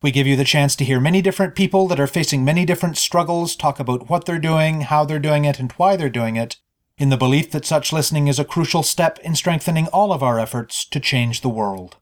We 0.00 0.12
give 0.12 0.28
you 0.28 0.36
the 0.36 0.44
chance 0.44 0.76
to 0.76 0.84
hear 0.84 1.00
many 1.00 1.20
different 1.20 1.56
people 1.56 1.88
that 1.88 1.98
are 1.98 2.06
facing 2.06 2.44
many 2.44 2.64
different 2.64 2.96
struggles 2.96 3.56
talk 3.56 3.80
about 3.80 4.08
what 4.08 4.26
they're 4.26 4.38
doing, 4.38 4.82
how 4.82 5.04
they're 5.04 5.18
doing 5.18 5.44
it, 5.44 5.58
and 5.58 5.72
why 5.72 5.96
they're 5.96 6.08
doing 6.08 6.36
it, 6.36 6.56
in 6.98 7.08
the 7.08 7.16
belief 7.16 7.50
that 7.50 7.66
such 7.66 7.92
listening 7.92 8.28
is 8.28 8.38
a 8.38 8.44
crucial 8.44 8.84
step 8.84 9.18
in 9.20 9.34
strengthening 9.34 9.88
all 9.88 10.12
of 10.12 10.22
our 10.22 10.38
efforts 10.38 10.84
to 10.84 11.00
change 11.00 11.40
the 11.40 11.48
world. 11.48 11.96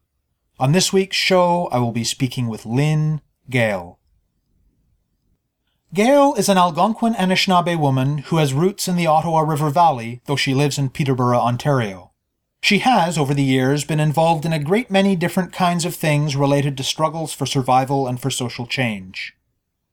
On 0.58 0.72
this 0.72 0.92
week's 0.92 1.16
show, 1.16 1.68
I 1.72 1.78
will 1.78 1.92
be 1.92 2.04
speaking 2.04 2.48
with 2.48 2.66
Lynn 2.66 3.22
Gehl. 3.50 3.96
Gehl 5.94 6.38
is 6.38 6.50
an 6.50 6.58
Algonquin 6.58 7.14
Anishinaabe 7.14 7.78
woman 7.78 8.18
who 8.18 8.36
has 8.36 8.52
roots 8.52 8.88
in 8.88 8.96
the 8.96 9.06
Ottawa 9.06 9.40
River 9.40 9.70
Valley, 9.70 10.20
though 10.26 10.36
she 10.36 10.52
lives 10.52 10.76
in 10.76 10.90
Peterborough, 10.90 11.40
Ontario. 11.40 12.12
She 12.62 12.78
has, 12.80 13.16
over 13.16 13.32
the 13.32 13.44
years, 13.44 13.84
been 13.84 14.00
involved 14.00 14.44
in 14.44 14.52
a 14.52 14.58
great 14.58 14.90
many 14.90 15.14
different 15.14 15.52
kinds 15.52 15.84
of 15.84 15.94
things 15.94 16.36
related 16.36 16.76
to 16.76 16.82
struggles 16.82 17.32
for 17.32 17.46
survival 17.46 18.06
and 18.06 18.20
for 18.20 18.30
social 18.30 18.66
change. 18.66 19.36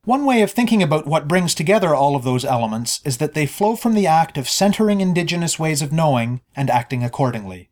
One 0.06 0.26
way 0.26 0.42
of 0.42 0.52
thinking 0.52 0.84
about 0.84 1.08
what 1.08 1.30
brings 1.30 1.56
together 1.56 1.96
all 1.96 2.16
of 2.16 2.24
those 2.24 2.44
elements 2.44 3.00
is 3.06 3.20
that 3.20 3.36
they 3.36 3.46
flow 3.46 3.78
from 3.78 3.94
the 3.94 4.08
act 4.08 4.38
of 4.38 4.50
centering 4.50 5.00
Indigenous 5.00 5.58
ways 5.58 5.82
of 5.82 5.94
knowing 5.94 6.42
and 6.56 6.70
acting 6.70 7.04
accordingly. 7.04 7.70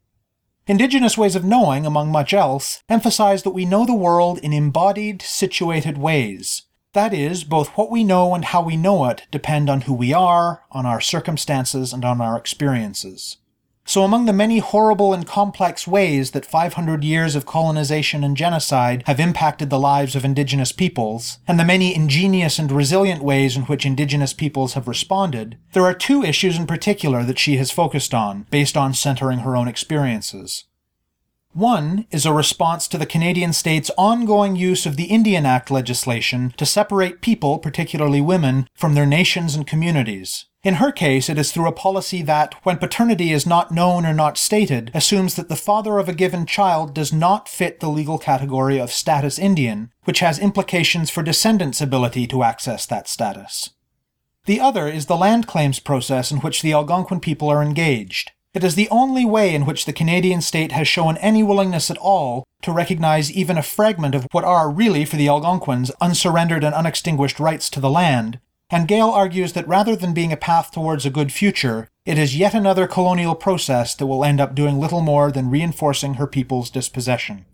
Indigenous 0.68 1.18
ways 1.18 1.36
of 1.36 1.44
knowing, 1.44 1.86
among 1.86 2.10
much 2.12 2.34
else, 2.34 2.84
emphasize 2.88 3.44
that 3.44 3.50
we 3.50 3.66
know 3.66 3.86
the 3.86 3.94
world 3.94 4.38
in 4.38 4.54
embodied, 4.54 5.22
situated 5.22 5.98
ways. 5.98 6.62
That 6.94 7.14
is, 7.14 7.44
both 7.44 7.70
what 7.70 7.92
we 7.92 8.04
know 8.04 8.34
and 8.34 8.46
how 8.46 8.62
we 8.62 8.78
know 8.78 9.06
it 9.10 9.24
depend 9.32 9.70
on 9.70 9.82
who 9.82 9.94
we 9.94 10.14
are, 10.14 10.64
on 10.72 10.86
our 10.86 11.02
circumstances, 11.02 11.92
and 11.92 12.06
on 12.06 12.22
our 12.22 12.38
experiences. 12.38 13.38
So, 13.84 14.04
among 14.04 14.26
the 14.26 14.34
many 14.34 14.60
horrible 14.60 15.14
and 15.14 15.26
complex 15.26 15.88
ways 15.88 16.32
that 16.32 16.46
500 16.46 17.04
years 17.04 17.36
of 17.36 17.46
colonization 17.46 18.24
and 18.24 18.38
genocide 18.38 19.04
have 19.06 19.20
impacted 19.20 19.70
the 19.70 19.80
lives 19.80 20.16
of 20.16 20.24
Indigenous 20.24 20.72
peoples, 20.72 21.40
and 21.48 21.60
the 21.60 21.66
many 21.66 21.96
ingenious 21.96 22.60
and 22.60 22.72
resilient 22.72 23.24
ways 23.24 23.58
in 23.58 23.64
which 23.64 23.86
Indigenous 23.86 24.34
peoples 24.34 24.74
have 24.74 24.88
responded, 24.88 25.58
there 25.74 25.84
are 25.84 25.94
two 25.94 26.24
issues 26.24 26.58
in 26.58 26.68
particular 26.68 27.24
that 27.24 27.40
she 27.40 27.58
has 27.58 27.72
focused 27.72 28.14
on, 28.14 28.46
based 28.52 28.78
on 28.78 28.94
centering 28.94 29.40
her 29.40 29.58
own 29.58 29.68
experiences. 29.68 30.66
One 31.54 32.06
is 32.12 32.26
a 32.26 32.32
response 32.32 32.88
to 32.88 32.98
the 32.98 33.06
Canadian 33.06 33.52
state's 33.52 33.92
ongoing 33.98 34.56
use 34.56 34.86
of 34.86 34.96
the 34.96 35.06
Indian 35.06 35.46
Act 35.46 35.70
legislation 35.70 36.54
to 36.56 36.66
separate 36.66 37.20
people, 37.20 37.60
particularly 37.60 38.22
women, 38.22 38.70
from 38.74 38.94
their 38.94 39.06
nations 39.06 39.54
and 39.54 39.68
communities. 39.68 40.46
In 40.64 40.76
her 40.76 40.92
case, 40.92 41.28
it 41.28 41.40
is 41.40 41.52
through 41.52 41.68
a 41.68 41.72
policy 41.72 42.22
that, 42.22 42.54
when 42.64 42.78
paternity 42.78 43.32
is 43.32 43.48
not 43.48 43.72
known 43.72 44.06
or 44.06 44.14
not 44.14 44.38
stated, 44.38 44.92
assumes 44.94 45.34
that 45.34 45.50
the 45.50 45.56
father 45.56 45.98
of 45.98 46.08
a 46.08 46.14
given 46.14 46.46
child 46.46 46.94
does 46.94 47.12
not 47.12 47.50
fit 47.50 47.80
the 47.80 47.90
legal 47.90 48.20
category 48.20 48.80
of 48.80 48.92
status 48.92 49.40
Indian, 49.40 49.90
which 50.04 50.20
has 50.20 50.38
implications 50.38 51.10
for 51.10 51.24
descendants' 51.24 51.82
ability 51.82 52.28
to 52.28 52.44
access 52.44 52.86
that 52.86 53.08
status. 53.08 53.72
The 54.46 54.60
other 54.60 54.88
is 54.88 55.08
the 55.08 55.18
land 55.18 55.48
claims 55.48 55.80
process 55.80 56.32
in 56.32 56.38
which 56.42 56.62
the 56.62 56.74
Algonquin 56.74 57.22
people 57.22 57.50
are 57.50 57.64
engaged. 57.64 58.32
It 58.54 58.64
is 58.64 58.76
the 58.76 58.90
only 58.90 59.26
way 59.26 59.56
in 59.56 59.66
which 59.66 59.86
the 59.86 59.94
Canadian 59.94 60.42
state 60.42 60.74
has 60.74 60.88
shown 60.88 61.18
any 61.18 61.42
willingness 61.42 61.90
at 61.90 61.98
all 61.98 62.44
to 62.62 62.72
recognize 62.72 63.32
even 63.32 63.58
a 63.58 63.64
fragment 63.64 64.14
of 64.14 64.28
what 64.32 64.44
are 64.44 64.70
really, 64.70 65.06
for 65.06 65.16
the 65.16 65.28
Algonquins, 65.28 65.90
unsurrendered 66.02 66.64
and 66.64 66.76
unextinguished 66.76 67.40
rights 67.40 67.68
to 67.72 67.80
the 67.80 67.90
land, 67.90 68.40
and 68.72 68.88
Gehl 68.88 69.12
argues 69.12 69.54
that 69.54 69.68
rather 69.68 69.96
than 69.96 70.14
being 70.14 70.32
a 70.32 70.38
path 70.38 70.72
towards 70.72 71.06
a 71.06 71.12
good 71.12 71.32
future, 71.32 71.90
it 72.06 72.18
is 72.18 72.38
yet 72.38 72.54
another 72.54 72.88
colonial 72.88 73.36
process 73.36 73.94
that 73.94 74.08
will 74.08 74.24
end 74.24 74.40
up 74.40 74.56
doing 74.56 74.80
little 74.80 75.02
more 75.02 75.32
than 75.32 75.50
reinforcing 75.50 76.16
her 76.16 76.26
people's 76.26 76.70
dispossession. 76.70 77.46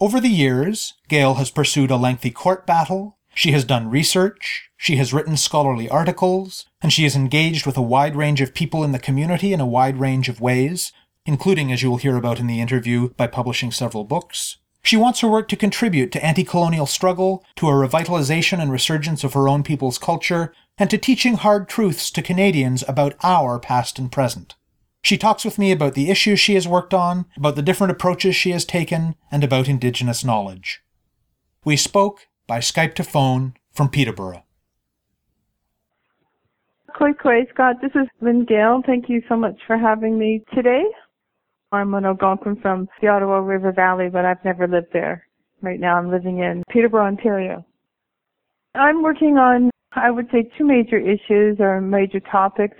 Over 0.00 0.20
the 0.20 0.28
years, 0.28 0.94
Gehl 1.10 1.36
has 1.36 1.50
pursued 1.50 1.90
a 1.90 1.96
lengthy 1.96 2.30
court 2.30 2.64
battle, 2.64 3.18
she 3.34 3.50
has 3.52 3.64
done 3.64 3.90
research, 3.90 4.70
she 4.76 4.96
has 4.96 5.12
written 5.12 5.36
scholarly 5.36 5.88
articles, 5.88 6.66
and 6.80 6.92
she 6.92 7.04
is 7.04 7.16
engaged 7.16 7.66
with 7.66 7.76
a 7.76 7.82
wide 7.82 8.14
range 8.14 8.40
of 8.40 8.54
people 8.54 8.84
in 8.84 8.92
the 8.92 8.98
community 9.00 9.52
in 9.52 9.60
a 9.60 9.66
wide 9.66 9.98
range 9.98 10.28
of 10.28 10.40
ways, 10.40 10.92
including, 11.26 11.72
as 11.72 11.82
you 11.82 11.90
will 11.90 11.98
hear 11.98 12.16
about 12.16 12.38
in 12.38 12.46
the 12.46 12.60
interview, 12.60 13.10
by 13.16 13.26
publishing 13.26 13.72
several 13.72 14.04
books. 14.04 14.58
She 14.88 14.96
wants 14.96 15.20
her 15.20 15.28
work 15.28 15.48
to 15.48 15.54
contribute 15.56 16.10
to 16.12 16.24
anti 16.24 16.42
colonial 16.42 16.86
struggle, 16.86 17.44
to 17.56 17.68
a 17.68 17.72
revitalization 17.72 18.58
and 18.58 18.72
resurgence 18.72 19.22
of 19.22 19.34
her 19.34 19.46
own 19.46 19.62
people's 19.62 19.98
culture, 19.98 20.50
and 20.78 20.88
to 20.88 20.96
teaching 20.96 21.34
hard 21.34 21.68
truths 21.68 22.10
to 22.10 22.22
Canadians 22.22 22.82
about 22.88 23.14
our 23.22 23.58
past 23.58 23.98
and 23.98 24.10
present. 24.10 24.54
She 25.02 25.18
talks 25.18 25.44
with 25.44 25.58
me 25.58 25.72
about 25.72 25.92
the 25.92 26.08
issues 26.08 26.40
she 26.40 26.54
has 26.54 26.66
worked 26.66 26.94
on, 26.94 27.26
about 27.36 27.54
the 27.54 27.60
different 27.60 27.90
approaches 27.90 28.34
she 28.34 28.52
has 28.52 28.64
taken, 28.64 29.14
and 29.30 29.44
about 29.44 29.68
Indigenous 29.68 30.24
knowledge. 30.24 30.80
We 31.66 31.76
spoke 31.76 32.26
by 32.46 32.60
Skype 32.60 32.94
to 32.94 33.04
phone 33.04 33.58
from 33.70 33.90
Peterborough. 33.90 34.44
Kwey 36.98 37.12
Kwey, 37.12 37.46
Scott. 37.50 37.76
This 37.82 37.92
is 37.94 38.08
Lynn 38.22 38.46
Gehl. 38.46 38.82
Thank 38.86 39.10
you 39.10 39.22
so 39.28 39.36
much 39.36 39.60
for 39.66 39.76
having 39.76 40.18
me 40.18 40.42
today. 40.54 40.84
I'm 41.70 41.92
an 41.94 42.06
Algonquin 42.06 42.56
from 42.62 42.88
the 43.00 43.08
Ottawa 43.08 43.38
River 43.38 43.72
Valley, 43.72 44.08
but 44.10 44.24
I've 44.24 44.42
never 44.44 44.66
lived 44.66 44.88
there. 44.92 45.26
Right 45.60 45.78
now 45.78 45.96
I'm 45.96 46.10
living 46.10 46.38
in 46.38 46.62
Peterborough, 46.70 47.06
Ontario. 47.06 47.64
I'm 48.74 49.02
working 49.02 49.36
on, 49.36 49.70
I 49.92 50.10
would 50.10 50.28
say, 50.32 50.50
two 50.56 50.64
major 50.64 50.98
issues 50.98 51.58
or 51.60 51.80
major 51.80 52.20
topics. 52.20 52.76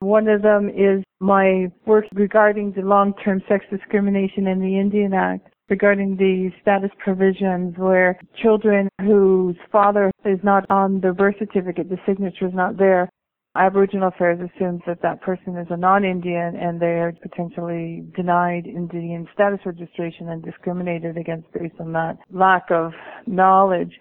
One 0.00 0.26
of 0.26 0.42
them 0.42 0.68
is 0.68 1.04
my 1.20 1.70
work 1.86 2.06
regarding 2.14 2.72
the 2.72 2.82
long-term 2.82 3.42
sex 3.48 3.64
discrimination 3.70 4.48
in 4.48 4.58
the 4.58 4.78
Indian 4.78 5.14
Act 5.14 5.48
regarding 5.68 6.16
the 6.16 6.50
status 6.60 6.90
provisions 6.98 7.76
where 7.78 8.18
children 8.42 8.88
whose 9.00 9.56
father 9.70 10.10
is 10.24 10.40
not 10.42 10.68
on 10.70 11.00
the 11.00 11.12
birth 11.12 11.36
certificate, 11.38 11.88
the 11.88 11.98
signature 12.04 12.48
is 12.48 12.54
not 12.54 12.76
there, 12.76 13.08
Aboriginal 13.54 14.08
Affairs 14.08 14.40
assumes 14.40 14.80
that 14.86 15.02
that 15.02 15.20
person 15.20 15.58
is 15.58 15.66
a 15.70 15.76
non-Indian 15.76 16.56
and 16.56 16.80
they 16.80 17.00
are 17.00 17.12
potentially 17.20 18.02
denied 18.16 18.66
Indian 18.66 19.28
status 19.34 19.60
registration 19.66 20.30
and 20.30 20.42
discriminated 20.42 21.18
against 21.18 21.52
based 21.52 21.74
on 21.78 21.92
that 21.92 22.16
lack 22.30 22.70
of 22.70 22.92
knowledge. 23.26 24.00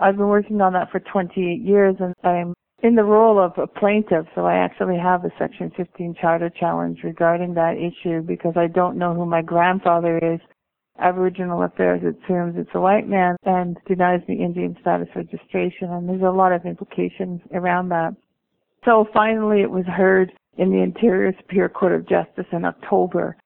I've 0.00 0.16
been 0.16 0.28
working 0.28 0.60
on 0.60 0.72
that 0.72 0.90
for 0.90 0.98
28 1.00 1.60
years 1.62 1.94
and 2.00 2.14
I'm 2.24 2.52
in 2.82 2.94
the 2.94 3.04
role 3.04 3.40
of 3.40 3.52
a 3.58 3.66
plaintiff, 3.66 4.26
so 4.34 4.44
I 4.44 4.54
actually 4.54 4.98
have 4.98 5.24
a 5.24 5.30
Section 5.38 5.70
15 5.76 6.16
charter 6.20 6.50
challenge 6.50 7.00
regarding 7.04 7.54
that 7.54 7.76
issue 7.76 8.22
because 8.22 8.54
I 8.56 8.66
don't 8.66 8.98
know 8.98 9.14
who 9.14 9.26
my 9.26 9.42
grandfather 9.42 10.18
is 10.18 10.40
Aboriginal 11.00 11.62
Affairs 11.62 12.00
assumes 12.02 12.54
it's 12.56 12.70
a 12.74 12.80
white 12.80 13.06
man 13.08 13.36
and 13.44 13.76
denies 13.86 14.20
me 14.26 14.42
Indian 14.44 14.76
status 14.80 15.08
registration, 15.14 15.90
and 15.92 16.08
there's 16.08 16.22
a 16.22 16.30
lot 16.30 16.52
of 16.52 16.66
implications 16.66 17.40
around 17.52 17.88
that. 17.90 18.14
So 18.84 19.06
finally, 19.12 19.62
it 19.62 19.70
was 19.70 19.84
heard 19.86 20.32
in 20.56 20.70
the 20.70 20.78
Ontario 20.78 21.32
Superior 21.38 21.68
Court 21.68 21.92
of 21.92 22.08
Justice 22.08 22.46
in 22.52 22.64
October. 22.64 23.36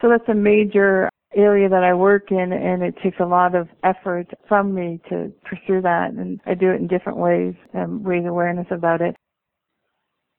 So 0.00 0.08
that's 0.08 0.28
a 0.28 0.34
major 0.34 1.08
area 1.34 1.68
that 1.68 1.84
I 1.84 1.94
work 1.94 2.30
in, 2.30 2.52
and 2.52 2.82
it 2.82 2.94
takes 3.02 3.20
a 3.20 3.24
lot 3.24 3.54
of 3.54 3.68
effort 3.84 4.26
from 4.48 4.74
me 4.74 5.00
to 5.08 5.32
pursue 5.44 5.80
that, 5.82 6.10
and 6.12 6.40
I 6.46 6.54
do 6.54 6.70
it 6.70 6.80
in 6.80 6.88
different 6.88 7.18
ways 7.18 7.54
and 7.72 8.04
raise 8.04 8.26
awareness 8.26 8.66
about 8.70 9.00
it. 9.00 9.14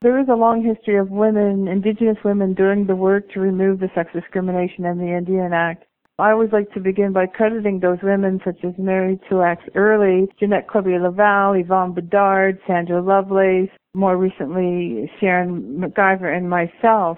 There 0.02 0.20
is 0.20 0.28
a 0.30 0.36
long 0.36 0.64
history 0.64 0.98
of 0.98 1.12
women, 1.12 1.68
Indigenous 1.68 2.18
women, 2.26 2.56
doing 2.56 2.88
the 2.88 2.96
work 2.96 3.32
to 3.32 3.40
remove 3.40 3.80
the 3.80 3.92
sex 3.94 4.10
discrimination 4.14 4.86
in 4.86 4.98
the 4.98 5.16
Indian 5.16 5.54
Act. 5.54 5.86
I 6.18 6.32
always 6.32 6.52
like 6.52 6.72
to 6.74 6.80
begin 6.80 7.14
by 7.14 7.28
crediting 7.28 7.80
those 7.80 8.00
women 8.04 8.42
such 8.44 8.64
as 8.64 8.74
Mary 8.78 9.20
Two-Axe 9.30 9.64
Earley, 9.76 10.28
Jeannette 10.40 10.68
Corbiere 10.68 11.00
Lavell, 11.00 11.60
Yvonne 11.60 11.94
Bedard, 11.94 12.60
Sandra 12.68 13.02
Lovelace, 13.02 13.70
more 13.94 14.18
recently 14.18 15.12
Sharon 15.20 15.78
McIvor 15.80 16.36
and 16.36 16.50
myself. 16.50 17.18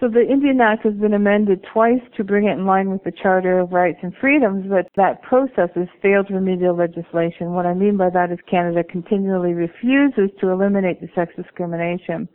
So 0.00 0.08
the 0.08 0.26
Indian 0.26 0.62
Act 0.62 0.84
has 0.84 0.94
been 0.94 1.12
amended 1.12 1.62
twice 1.74 2.00
to 2.16 2.24
bring 2.24 2.46
it 2.46 2.52
in 2.52 2.64
line 2.64 2.90
with 2.90 3.04
the 3.04 3.12
Charter 3.12 3.58
of 3.58 3.72
Rights 3.72 3.98
and 4.02 4.14
Freedoms, 4.18 4.64
but 4.66 4.88
that 4.96 5.22
process 5.22 5.68
has 5.74 5.88
failed 6.00 6.30
remedial 6.30 6.74
legislation. 6.74 7.52
What 7.52 7.66
I 7.66 7.74
mean 7.74 7.98
by 7.98 8.08
that 8.08 8.32
is 8.32 8.38
Canada 8.50 8.82
continually 8.82 9.52
refuses 9.52 10.30
to 10.40 10.48
eliminate 10.48 11.02
the 11.02 11.08
sex 11.14 11.34
discrimination. 11.36 12.28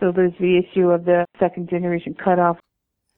So 0.00 0.10
there's 0.10 0.32
the 0.40 0.58
issue 0.58 0.90
of 0.90 1.04
the 1.04 1.24
second 1.38 1.70
generation 1.70 2.14
cutoff 2.22 2.58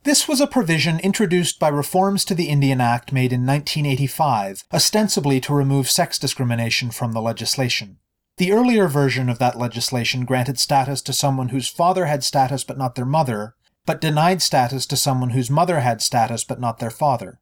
This 0.04 0.28
was 0.28 0.40
a 0.42 0.46
provision 0.46 1.00
introduced 1.00 1.58
by 1.58 1.68
reforms 1.68 2.26
to 2.26 2.34
the 2.34 2.50
Indian 2.50 2.82
Act 2.82 3.10
made 3.10 3.32
in 3.32 3.46
1985, 3.46 4.64
ostensibly 4.72 5.40
to 5.40 5.54
remove 5.54 5.90
sex 5.90 6.18
discrimination 6.18 6.90
from 6.90 7.12
the 7.12 7.22
legislation. 7.22 7.96
The 8.38 8.52
earlier 8.52 8.86
version 8.86 9.28
of 9.28 9.40
that 9.40 9.58
legislation 9.58 10.24
granted 10.24 10.60
status 10.60 11.02
to 11.02 11.12
someone 11.12 11.48
whose 11.48 11.66
father 11.66 12.06
had 12.06 12.22
status 12.22 12.62
but 12.62 12.78
not 12.78 12.94
their 12.94 13.04
mother, 13.04 13.56
but 13.84 14.00
denied 14.00 14.42
status 14.42 14.86
to 14.86 14.96
someone 14.96 15.30
whose 15.30 15.50
mother 15.50 15.80
had 15.80 16.00
status 16.00 16.44
but 16.44 16.60
not 16.60 16.78
their 16.78 16.90
father. 16.90 17.40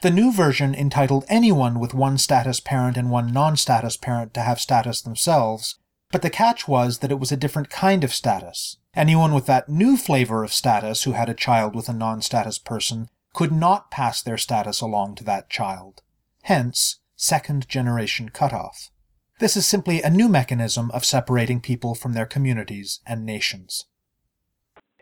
The 0.00 0.10
new 0.10 0.32
version 0.32 0.74
entitled 0.74 1.26
anyone 1.28 1.78
with 1.78 1.92
one 1.92 2.16
status 2.16 2.60
parent 2.60 2.96
and 2.96 3.10
one 3.10 3.30
non 3.30 3.58
status 3.58 3.98
parent 3.98 4.32
to 4.34 4.40
have 4.40 4.58
status 4.58 5.02
themselves, 5.02 5.78
but 6.10 6.22
the 6.22 6.30
catch 6.30 6.66
was 6.66 7.00
that 7.00 7.12
it 7.12 7.20
was 7.20 7.30
a 7.30 7.36
different 7.36 7.68
kind 7.68 8.02
of 8.02 8.14
status. 8.14 8.78
Anyone 8.94 9.34
with 9.34 9.44
that 9.46 9.68
new 9.68 9.98
flavor 9.98 10.44
of 10.44 10.54
status 10.54 11.02
who 11.02 11.12
had 11.12 11.28
a 11.28 11.34
child 11.34 11.74
with 11.74 11.90
a 11.90 11.92
non 11.92 12.22
status 12.22 12.58
person 12.58 13.10
could 13.34 13.52
not 13.52 13.90
pass 13.90 14.22
their 14.22 14.38
status 14.38 14.80
along 14.80 15.16
to 15.16 15.24
that 15.24 15.50
child. 15.50 16.00
Hence, 16.44 17.00
second 17.16 17.68
generation 17.68 18.30
cutoff. 18.30 18.88
This 19.38 19.56
is 19.56 19.66
simply 19.66 20.02
a 20.02 20.10
new 20.10 20.28
mechanism 20.28 20.90
of 20.92 21.04
separating 21.04 21.60
people 21.60 21.94
from 21.94 22.12
their 22.12 22.26
communities 22.26 23.00
and 23.06 23.24
nations. 23.24 23.86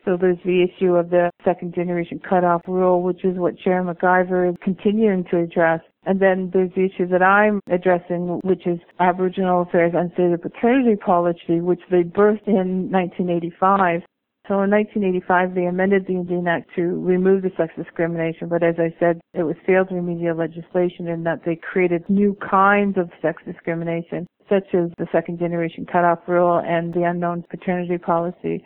So 0.05 0.19
there's 0.19 0.38
the 0.44 0.62
issue 0.62 0.94
of 0.94 1.09
the 1.09 1.31
second 1.43 1.75
generation 1.75 2.21
cutoff 2.21 2.61
rule, 2.69 3.03
which 3.03 3.25
is 3.25 3.38
what 3.38 3.55
Sharon 3.59 3.87
McIvor 3.87 4.50
is 4.50 4.56
continuing 4.62 5.25
to 5.31 5.38
address. 5.38 5.81
And 6.05 6.21
then 6.21 6.50
there's 6.53 6.71
the 6.77 6.85
issue 6.85 7.09
that 7.09 7.23
I'm 7.23 7.61
addressing, 7.69 8.41
which 8.44 8.67
is 8.67 8.79
Aboriginal 9.00 9.62
Affairs 9.62 9.94
and 9.94 10.11
Unstated 10.11 10.43
Paternity 10.43 10.97
Policy, 10.97 11.61
which 11.61 11.81
they 11.91 12.03
birthed 12.05 12.47
in 12.47 12.91
1985. 12.93 14.03
So 14.48 14.62
in 14.62 14.70
1985, 14.70 15.54
they 15.54 15.64
amended 15.64 16.06
the 16.06 16.12
Indian 16.12 16.46
Act 16.46 16.70
to 16.76 16.82
remove 16.82 17.43
the 17.43 17.50
sex 17.56 17.72
discrimination, 17.76 18.48
but 18.48 18.62
as 18.62 18.76
I 18.78 18.94
said, 19.00 19.20
it 19.34 19.43
was 19.43 19.56
failed 19.66 19.88
remedial 19.90 20.37
legislation 20.37 21.08
in 21.08 21.25
that 21.25 21.40
they 21.44 21.56
created 21.56 22.08
new 22.08 22.37
kinds 22.48 22.96
of 22.96 23.10
sex 23.20 23.43
discrimination, 23.44 24.25
such 24.48 24.72
as 24.72 24.90
the 24.98 25.08
second 25.10 25.40
generation 25.40 25.84
cutoff 25.84 26.20
rule 26.28 26.60
and 26.64 26.94
the 26.94 27.02
unknown 27.02 27.43
paternity 27.50 27.98
policy. 27.98 28.64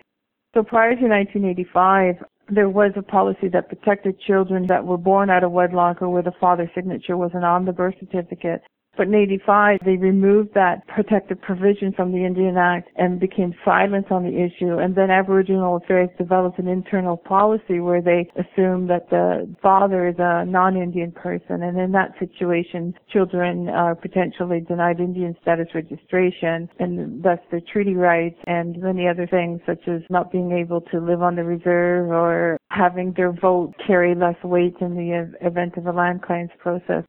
So 0.54 0.62
prior 0.62 0.96
to 0.96 1.08
1985, 1.08 2.16
there 2.50 2.68
was 2.68 2.92
a 2.96 3.02
policy 3.02 3.48
that 3.48 3.70
protected 3.70 4.20
children 4.20 4.66
that 4.66 4.84
were 4.84 4.98
born 4.98 5.30
out 5.30 5.44
of 5.44 5.52
wedlock 5.52 6.02
or 6.02 6.10
where 6.10 6.22
the 6.22 6.32
father's 6.38 6.68
signature 6.74 7.16
wasn't 7.16 7.44
on 7.44 7.64
the 7.64 7.72
birth 7.72 7.94
certificate. 8.00 8.60
But 9.00 9.06
in 9.06 9.14
85, 9.14 9.78
they 9.84 9.96
removed 9.96 10.52
that 10.54 10.86
protective 10.86 11.40
provision 11.40 11.92
from 11.92 12.12
the 12.12 12.22
Indian 12.24 12.58
Act 12.58 12.90
and 12.96 13.18
became 13.18 13.54
silent 13.64 14.12
on 14.12 14.24
the 14.24 14.42
issue. 14.42 14.78
And 14.78 14.94
then 14.94 15.10
Aboriginal 15.10 15.76
Affairs 15.76 16.10
developed 16.18 16.58
an 16.58 16.68
internal 16.68 17.16
policy 17.16 17.80
where 17.80 18.02
they 18.02 18.28
assume 18.36 18.88
that 18.88 19.08
the 19.08 19.48
father 19.62 20.08
is 20.08 20.16
a 20.18 20.44
non-Indian 20.44 21.12
person. 21.12 21.62
And 21.62 21.78
in 21.78 21.92
that 21.92 22.18
situation, 22.18 22.92
children 23.10 23.70
are 23.70 23.94
potentially 23.94 24.60
denied 24.60 25.00
Indian 25.00 25.34
status 25.40 25.68
registration 25.74 26.68
and 26.78 27.22
thus 27.22 27.38
their 27.50 27.62
treaty 27.72 27.94
rights 27.94 28.38
and 28.46 28.76
many 28.82 29.08
other 29.08 29.26
things 29.26 29.60
such 29.64 29.88
as 29.88 30.02
not 30.10 30.30
being 30.30 30.52
able 30.52 30.82
to 30.92 31.00
live 31.00 31.22
on 31.22 31.36
the 31.36 31.44
reserve 31.44 32.10
or 32.10 32.58
having 32.70 33.14
their 33.16 33.32
vote 33.32 33.72
carry 33.86 34.14
less 34.14 34.36
weight 34.44 34.74
in 34.82 34.94
the 34.94 35.32
event 35.40 35.76
of 35.76 35.86
a 35.86 35.92
land 35.92 36.22
claims 36.22 36.50
process 36.58 37.04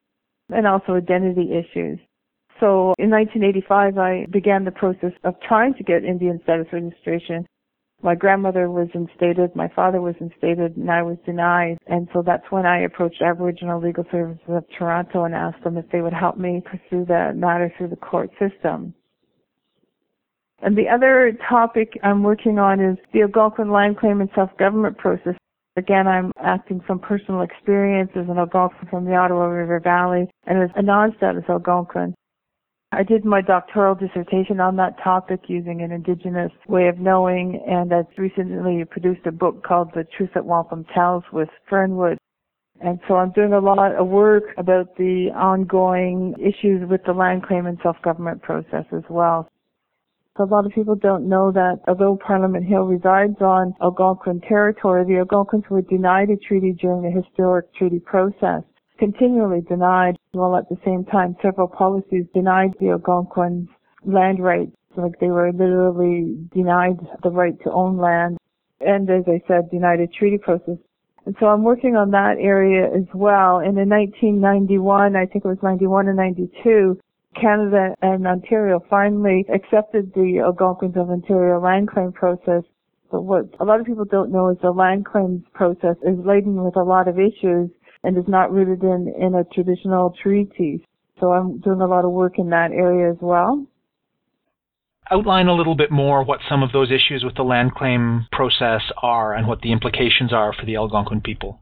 and 0.52 0.68
also 0.68 0.96
identity 0.96 1.52
issues. 1.52 2.00
So 2.60 2.94
in 3.00 3.10
1985, 3.10 3.98
I 3.98 4.26
began 4.30 4.66
the 4.66 4.72
process 4.72 5.14
of 5.24 5.34
trying 5.42 5.74
to 5.76 5.84
get 5.84 6.04
Indian 6.04 6.40
status 6.44 6.68
registration. 6.72 7.48
My 8.04 8.16
grandmother 8.16 8.70
was 8.70 8.88
instated, 8.94 9.56
my 9.56 9.68
father 9.76 10.02
was 10.02 10.16
instated, 10.20 10.76
and 10.76 10.90
I 10.90 11.04
was 11.04 11.18
denied. 11.26 11.78
And 11.88 12.08
so 12.14 12.24
that's 12.24 12.50
when 12.50 12.66
I 12.66 12.82
approached 12.82 13.22
Aboriginal 13.22 13.82
Legal 13.82 14.06
Services 14.12 14.44
of 14.48 14.66
Toronto 14.78 15.24
and 15.24 15.36
asked 15.36 15.64
them 15.64 15.78
if 15.78 15.90
they 15.92 16.02
would 16.02 16.14
help 16.14 16.38
me 16.38 16.64
pursue 16.64 17.06
that 17.06 17.36
matter 17.36 17.74
through 17.78 17.90
the 17.90 17.96
court 17.96 18.32
system. 18.40 18.94
And 20.64 20.78
the 20.78 20.88
other 20.88 21.36
topic 21.50 22.00
I'm 22.04 22.22
working 22.22 22.60
on 22.60 22.80
is 22.80 22.98
the 23.14 23.22
Algonquin 23.22 23.72
land 23.72 23.98
claim 23.98 24.22
and 24.22 24.30
self-government 24.36 24.98
process. 24.98 25.36
Again, 25.78 26.08
I'm 26.08 26.32
acting 26.44 26.82
from 26.86 27.00
personal 27.00 27.42
experience 27.42 28.12
as 28.16 28.28
an 28.28 28.38
Algonquin 28.38 28.90
from 28.90 29.06
the 29.06 29.16
Ottawa 29.16 29.46
River 29.46 29.80
Valley 29.80 30.30
and 30.46 30.62
as 30.62 30.70
a 30.76 30.82
non-status 30.82 31.46
Algonquin. 31.48 32.14
I 32.92 33.04
did 33.04 33.24
my 33.24 33.40
doctoral 33.40 33.96
dissertation 33.96 34.60
on 34.60 34.76
that 34.76 35.02
topic 35.02 35.44
using 35.48 35.82
an 35.82 35.94
indigenous 35.94 36.52
way 36.68 36.90
of 36.90 37.00
knowing 37.00 37.64
and 37.66 37.94
I've 37.94 38.08
recently 38.18 38.84
produced 38.84 39.26
a 39.26 39.32
book 39.32 39.64
called 39.64 39.92
The 39.96 40.04
Truth 40.18 40.32
That 40.34 40.46
Wampum 40.46 40.86
Tells 40.94 41.24
with 41.32 41.48
Fernwood. 41.70 42.18
And 42.82 43.00
so 43.08 43.16
I'm 43.16 43.32
doing 43.32 43.54
a 43.54 43.60
lot 43.60 43.96
of 43.96 44.08
work 44.08 44.44
about 44.58 44.98
the 44.98 45.30
ongoing 45.34 46.36
issues 46.38 46.90
with 46.90 47.04
the 47.06 47.14
land 47.14 47.44
claim 47.44 47.66
and 47.66 47.78
self-government 47.82 48.42
process 48.42 48.86
as 48.92 49.04
well. 49.10 49.48
A 50.38 50.44
lot 50.46 50.66
of 50.66 50.72
people 50.72 50.96
don't 50.96 51.28
know 51.28 51.52
that 51.52 51.82
although 51.88 52.18
Parliament 52.26 52.66
Hill 52.66 52.84
resides 52.84 53.42
on 53.42 53.76
Algonquin 53.82 54.42
territory, 54.42 55.04
the 55.06 55.20
Algonquins 55.20 55.66
were 55.70 55.82
denied 55.82 56.30
a 56.30 56.38
treaty 56.38 56.74
during 56.74 57.02
the 57.02 57.12
historic 57.12 57.74
treaty 57.74 58.00
process, 58.00 58.64
continually 58.98 59.62
denied, 59.62 60.18
while 60.32 60.56
at 60.56 60.70
the 60.70 60.78
same 60.86 61.04
time 61.06 61.36
several 61.42 61.68
policies 61.68 62.26
denied 62.34 62.72
the 62.80 62.90
Algonquins 62.90 63.68
land 64.06 64.40
rights. 64.42 64.76
Like 64.96 65.20
they 65.20 65.30
were 65.30 65.52
literally 65.52 66.38
denied 66.54 66.98
the 67.24 67.30
right 67.30 67.58
to 67.64 67.72
own 67.72 67.98
land 67.98 68.38
and 68.86 69.10
as 69.10 69.24
I 69.28 69.42
said, 69.48 69.70
denied 69.70 70.00
a 70.00 70.08
treaty 70.08 70.38
process. 70.38 70.78
And 71.26 71.36
so 71.40 71.48
I'm 71.48 71.64
working 71.64 71.96
on 71.96 72.12
that 72.12 72.38
area 72.40 72.86
as 72.86 73.06
well. 73.14 73.60
And 73.60 73.78
in 73.78 73.90
1991, 73.90 75.16
I 75.16 75.26
think 75.26 75.46
it 75.46 75.48
was 75.48 75.62
91 75.62 76.08
and 76.08 76.18
92, 76.18 77.00
Canada 77.40 77.96
and 78.02 78.28
Ontario 78.28 78.84
finally 78.90 79.46
accepted 79.54 80.14
the 80.14 80.40
Algonquins 80.44 80.98
of 80.98 81.10
Ontario 81.10 81.60
land 81.60 81.90
claim 81.90 82.12
process. 82.12 82.64
But 83.12 83.24
what 83.24 83.46
a 83.60 83.66
lot 83.66 83.80
of 83.80 83.86
people 83.86 84.06
don't 84.06 84.32
know 84.32 84.50
is 84.50 84.58
the 84.62 84.72
land 84.72 85.06
claims 85.06 85.44
process 85.54 85.96
is 86.04 86.18
laden 86.26 86.64
with 86.64 86.76
a 86.76 86.84
lot 86.84 87.08
of 87.08 87.20
issues 87.20 87.70
and 88.04 88.18
is 88.18 88.28
not 88.28 88.52
rooted 88.52 88.84
in, 88.84 89.14
in 89.20 89.36
a 89.36 89.44
traditional 89.54 90.14
treaty. 90.22 90.86
So 91.20 91.32
I'm 91.32 91.60
doing 91.60 91.82
a 91.82 91.88
lot 91.88 92.06
of 92.06 92.12
work 92.12 92.40
in 92.40 92.50
that 92.50 92.72
area 92.72 93.12
as 93.12 93.18
well. 93.22 93.66
Outline 95.12 95.48
a 95.48 95.54
little 95.54 95.76
bit 95.76 95.92
more 95.92 96.24
what 96.24 96.40
some 96.50 96.64
of 96.64 96.72
those 96.72 96.90
issues 96.90 97.24
with 97.24 97.36
the 97.36 97.44
land 97.44 97.76
claim 97.76 98.28
process 98.32 98.82
are 99.02 99.36
and 99.36 99.48
what 99.48 99.62
the 99.62 99.72
implications 99.72 100.32
are 100.32 100.54
for 100.54 100.66
the 100.66 100.78
Algonquin 100.78 101.22
people. 101.22 101.60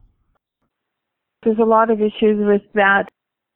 There's 1.44 1.58
a 1.58 1.66
lot 1.66 1.90
of 1.90 2.00
issues 2.00 2.38
with 2.46 2.62
that. 2.76 3.06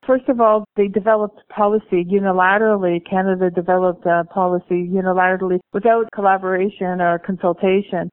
First 0.05 0.27
of 0.27 0.41
all, 0.41 0.65
they 0.75 0.87
developed 0.87 1.39
policy 1.49 2.03
unilaterally. 2.03 2.99
Canada 3.09 3.49
developed 3.49 4.03
policy 4.29 4.89
unilaterally 4.91 5.59
without 5.71 6.09
collaboration 6.13 6.99
or 6.99 7.19
consultation. 7.19 8.09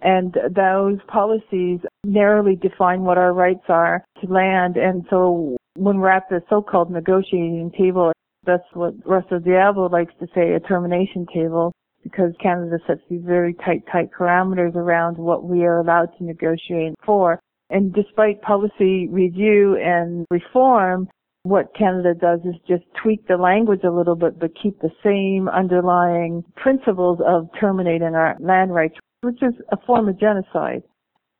And 0.00 0.34
those 0.50 0.98
policies 1.06 1.80
narrowly 2.04 2.56
define 2.56 3.02
what 3.02 3.18
our 3.18 3.32
rights 3.32 3.64
are 3.68 4.04
to 4.20 4.32
land. 4.32 4.76
And 4.76 5.04
so 5.10 5.56
when 5.76 5.98
we're 5.98 6.10
at 6.10 6.28
the 6.30 6.42
so-called 6.48 6.90
negotiating 6.90 7.72
table, 7.78 8.12
that's 8.44 8.64
what 8.74 8.94
Russell 9.06 9.40
Diabo 9.40 9.88
likes 9.88 10.12
to 10.20 10.26
say, 10.34 10.52
a 10.52 10.60
termination 10.60 11.26
table, 11.32 11.72
because 12.02 12.32
Canada 12.42 12.78
sets 12.86 13.00
these 13.08 13.22
very 13.24 13.54
tight, 13.54 13.82
tight 13.90 14.10
parameters 14.18 14.74
around 14.74 15.16
what 15.16 15.44
we 15.44 15.64
are 15.64 15.80
allowed 15.80 16.10
to 16.18 16.24
negotiate 16.24 16.94
for. 17.04 17.40
And 17.70 17.92
despite 17.94 18.42
policy 18.42 19.08
review 19.08 19.76
and 19.76 20.26
reform, 20.30 21.08
what 21.44 21.74
Canada 21.76 22.14
does 22.14 22.40
is 22.40 22.54
just 22.66 22.84
tweak 23.00 23.28
the 23.28 23.36
language 23.36 23.84
a 23.84 23.90
little 23.90 24.16
bit, 24.16 24.38
but 24.38 24.50
keep 24.60 24.80
the 24.80 24.90
same 25.04 25.46
underlying 25.48 26.42
principles 26.56 27.20
of 27.24 27.48
terminating 27.60 28.14
our 28.14 28.34
land 28.40 28.74
rights, 28.74 28.96
which 29.20 29.42
is 29.42 29.52
a 29.70 29.76
form 29.86 30.08
of 30.08 30.18
genocide. 30.18 30.82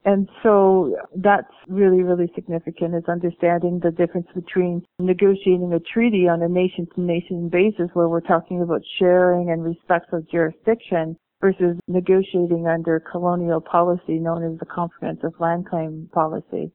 And 0.04 0.28
so 0.42 0.94
that's 1.16 1.54
really, 1.68 2.02
really 2.02 2.30
significant 2.34 2.94
is 2.94 3.04
understanding 3.08 3.80
the 3.82 3.90
difference 3.90 4.26
between 4.34 4.84
negotiating 4.98 5.72
a 5.72 5.80
treaty 5.80 6.28
on 6.28 6.42
a 6.42 6.48
nation 6.48 6.86
to 6.94 7.00
nation 7.00 7.48
basis 7.48 7.88
where 7.94 8.10
we're 8.10 8.20
talking 8.20 8.60
about 8.60 8.82
sharing 8.98 9.50
and 9.50 9.64
respect 9.64 10.12
of 10.12 10.30
jurisdiction 10.30 11.16
versus 11.40 11.78
negotiating 11.88 12.66
under 12.66 13.00
colonial 13.00 13.62
policy 13.62 14.18
known 14.18 14.44
as 14.44 14.58
the 14.58 14.66
comprehensive 14.66 15.32
land 15.40 15.66
claim 15.66 16.10
policy. 16.12 16.70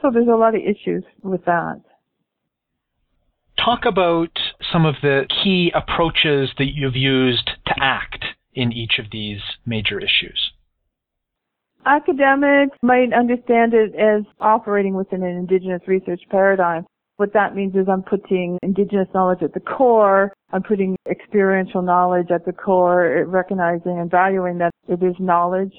So 0.00 0.10
there's 0.12 0.28
a 0.28 0.36
lot 0.36 0.54
of 0.54 0.60
issues 0.60 1.02
with 1.24 1.44
that 1.46 1.82
talk 3.64 3.84
about 3.84 4.30
some 4.72 4.86
of 4.86 4.96
the 5.02 5.26
key 5.42 5.72
approaches 5.74 6.50
that 6.58 6.74
you've 6.74 6.96
used 6.96 7.50
to 7.66 7.74
act 7.80 8.24
in 8.54 8.72
each 8.72 8.98
of 8.98 9.06
these 9.10 9.40
major 9.66 9.98
issues. 9.98 10.52
Academics 11.84 12.76
might 12.82 13.12
understand 13.12 13.74
it 13.74 13.94
as 13.94 14.22
operating 14.40 14.94
within 14.94 15.22
an 15.22 15.36
Indigenous 15.36 15.82
research 15.86 16.20
paradigm. 16.30 16.86
What 17.16 17.32
that 17.34 17.54
means 17.56 17.74
is 17.74 17.88
I'm 17.88 18.02
putting 18.02 18.58
Indigenous 18.62 19.08
knowledge 19.14 19.42
at 19.42 19.52
the 19.52 19.60
core, 19.60 20.32
I'm 20.52 20.62
putting 20.62 20.96
experiential 21.10 21.82
knowledge 21.82 22.30
at 22.30 22.44
the 22.44 22.52
core, 22.52 23.24
recognizing 23.26 23.98
and 23.98 24.10
valuing 24.10 24.58
that 24.58 24.70
it 24.88 25.02
is 25.02 25.14
knowledge 25.18 25.72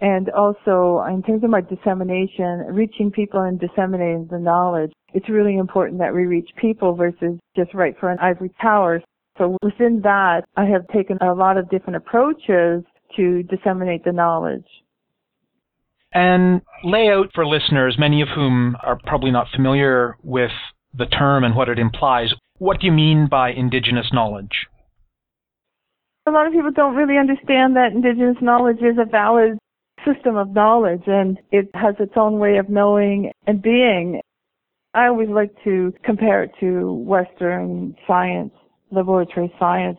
And 0.00 0.30
also, 0.30 1.04
in 1.08 1.22
terms 1.22 1.44
of 1.44 1.50
my 1.50 1.60
dissemination, 1.60 2.64
reaching 2.70 3.10
people 3.10 3.42
and 3.42 3.60
disseminating 3.60 4.28
the 4.30 4.38
knowledge, 4.38 4.92
it's 5.14 5.28
really 5.28 5.56
important 5.56 5.98
that 5.98 6.14
we 6.14 6.24
reach 6.26 6.50
people 6.56 6.94
versus 6.94 7.38
just 7.56 7.74
write 7.74 7.98
for 7.98 8.10
an 8.10 8.18
ivory 8.18 8.50
tower. 8.60 9.02
So 9.38 9.56
within 9.62 10.00
that, 10.02 10.42
I 10.56 10.66
have 10.66 10.86
taken 10.88 11.18
a 11.20 11.34
lot 11.34 11.56
of 11.56 11.70
different 11.70 11.96
approaches 11.96 12.84
to 13.16 13.42
disseminate 13.44 14.04
the 14.04 14.12
knowledge. 14.12 14.66
And 16.12 16.60
lay 16.84 17.08
out 17.08 17.30
for 17.34 17.46
listeners, 17.46 17.96
many 17.98 18.20
of 18.20 18.28
whom 18.34 18.76
are 18.82 18.98
probably 19.06 19.30
not 19.30 19.46
familiar 19.54 20.16
with 20.22 20.50
the 20.94 21.06
term 21.06 21.44
and 21.44 21.54
what 21.54 21.68
it 21.68 21.78
implies, 21.78 22.34
what 22.58 22.80
do 22.80 22.86
you 22.86 22.92
mean 22.92 23.28
by 23.30 23.50
indigenous 23.50 24.06
knowledge? 24.12 24.66
A 26.26 26.30
lot 26.30 26.46
of 26.46 26.52
people 26.52 26.72
don't 26.72 26.96
really 26.96 27.16
understand 27.16 27.76
that 27.76 27.92
indigenous 27.92 28.36
knowledge 28.42 28.78
is 28.78 28.98
a 28.98 29.08
valid 29.08 29.58
system 30.04 30.36
of 30.36 30.50
knowledge 30.50 31.02
and 31.06 31.38
it 31.50 31.70
has 31.74 31.94
its 31.98 32.12
own 32.16 32.38
way 32.38 32.56
of 32.56 32.68
knowing 32.68 33.32
and 33.46 33.62
being. 33.62 34.20
I 34.92 35.06
always 35.06 35.28
like 35.28 35.52
to 35.64 35.92
compare 36.04 36.42
it 36.42 36.50
to 36.60 36.92
Western 36.92 37.94
science, 38.06 38.52
laboratory 38.90 39.52
science, 39.58 39.98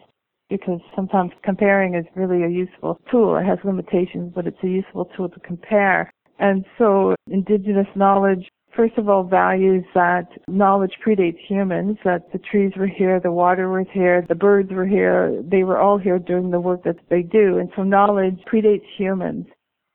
because 0.49 0.81
sometimes 0.95 1.31
comparing 1.43 1.95
is 1.95 2.05
really 2.13 2.43
a 2.43 2.49
useful 2.49 2.99
tool. 3.09 3.37
It 3.37 3.45
has 3.45 3.57
limitations, 3.63 4.33
but 4.35 4.47
it's 4.47 4.61
a 4.63 4.67
useful 4.67 5.05
tool 5.15 5.29
to 5.29 5.39
compare. 5.39 6.11
And 6.39 6.65
so 6.77 7.15
indigenous 7.29 7.87
knowledge, 7.95 8.49
first 8.75 8.97
of 8.97 9.07
all, 9.07 9.23
values 9.23 9.85
that 9.93 10.27
knowledge 10.49 10.97
predates 11.05 11.39
humans, 11.47 11.97
that 12.03 12.29
the 12.33 12.39
trees 12.39 12.73
were 12.75 12.87
here, 12.87 13.21
the 13.21 13.31
water 13.31 13.69
was 13.69 13.87
here, 13.93 14.25
the 14.27 14.35
birds 14.35 14.71
were 14.73 14.85
here, 14.85 15.41
they 15.49 15.63
were 15.63 15.79
all 15.79 15.97
here 15.97 16.19
doing 16.19 16.51
the 16.51 16.59
work 16.59 16.83
that 16.83 16.97
they 17.09 17.21
do. 17.21 17.59
And 17.59 17.69
so 17.77 17.83
knowledge 17.83 18.39
predates 18.51 18.83
humans. 18.97 19.45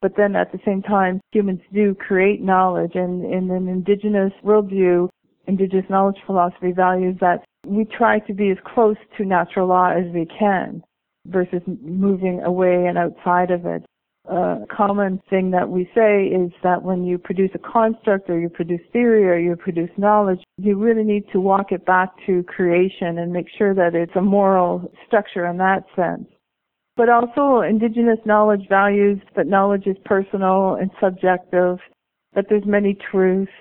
But 0.02 0.16
then 0.16 0.36
at 0.36 0.52
the 0.52 0.60
same 0.64 0.82
time, 0.82 1.20
humans 1.32 1.60
do 1.72 1.94
create 1.94 2.42
knowledge 2.42 2.92
and 2.94 3.24
in 3.24 3.50
an 3.50 3.68
indigenous 3.68 4.32
worldview, 4.44 5.08
indigenous 5.46 5.88
knowledge 5.88 6.18
philosophy 6.26 6.72
values 6.72 7.16
that 7.20 7.44
we 7.66 7.84
try 7.84 8.18
to 8.20 8.34
be 8.34 8.50
as 8.50 8.58
close 8.64 8.96
to 9.16 9.24
natural 9.24 9.68
law 9.68 9.90
as 9.90 10.04
we 10.12 10.26
can 10.38 10.82
versus 11.26 11.62
moving 11.66 12.42
away 12.42 12.86
and 12.86 12.98
outside 12.98 13.50
of 13.50 13.66
it. 13.66 13.84
A 14.28 14.66
common 14.68 15.22
thing 15.30 15.52
that 15.52 15.68
we 15.68 15.88
say 15.94 16.26
is 16.26 16.50
that 16.64 16.82
when 16.82 17.04
you 17.04 17.16
produce 17.16 17.50
a 17.54 17.58
construct 17.58 18.28
or 18.28 18.40
you 18.40 18.48
produce 18.48 18.80
theory 18.92 19.24
or 19.24 19.38
you 19.38 19.54
produce 19.54 19.90
knowledge, 19.96 20.40
you 20.58 20.76
really 20.76 21.04
need 21.04 21.24
to 21.32 21.40
walk 21.40 21.70
it 21.70 21.86
back 21.86 22.10
to 22.26 22.42
creation 22.42 23.18
and 23.18 23.32
make 23.32 23.46
sure 23.56 23.72
that 23.74 23.94
it's 23.94 24.16
a 24.16 24.20
moral 24.20 24.90
structure 25.06 25.46
in 25.46 25.58
that 25.58 25.84
sense. 25.94 26.26
But 26.96 27.08
also 27.08 27.60
indigenous 27.60 28.18
knowledge 28.24 28.68
values 28.68 29.20
that 29.36 29.46
knowledge 29.46 29.86
is 29.86 29.96
personal 30.04 30.76
and 30.80 30.90
subjective, 31.00 31.78
that 32.34 32.46
there's 32.48 32.64
many 32.64 32.96
truths, 33.10 33.52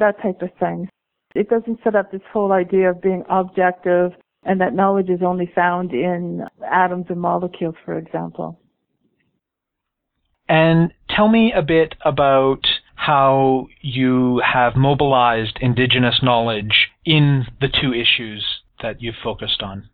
that 0.00 0.20
type 0.20 0.42
of 0.42 0.50
thing. 0.58 0.88
It 1.34 1.48
doesn't 1.48 1.78
set 1.84 1.94
up 1.94 2.10
this 2.10 2.22
whole 2.32 2.52
idea 2.52 2.90
of 2.90 3.00
being 3.00 3.24
objective 3.30 4.12
and 4.44 4.60
that 4.60 4.74
knowledge 4.74 5.10
is 5.10 5.20
only 5.22 5.50
found 5.54 5.92
in 5.92 6.44
atoms 6.66 7.06
and 7.08 7.20
molecules, 7.20 7.74
for 7.84 7.98
example. 7.98 8.58
And 10.48 10.92
tell 11.08 11.28
me 11.28 11.52
a 11.54 11.62
bit 11.62 11.94
about 12.04 12.66
how 12.94 13.68
you 13.82 14.42
have 14.44 14.76
mobilized 14.76 15.58
indigenous 15.60 16.20
knowledge 16.22 16.88
in 17.04 17.46
the 17.60 17.68
two 17.68 17.92
issues 17.92 18.44
that 18.82 19.00
you've 19.00 19.14
focused 19.22 19.62
on. 19.62 19.89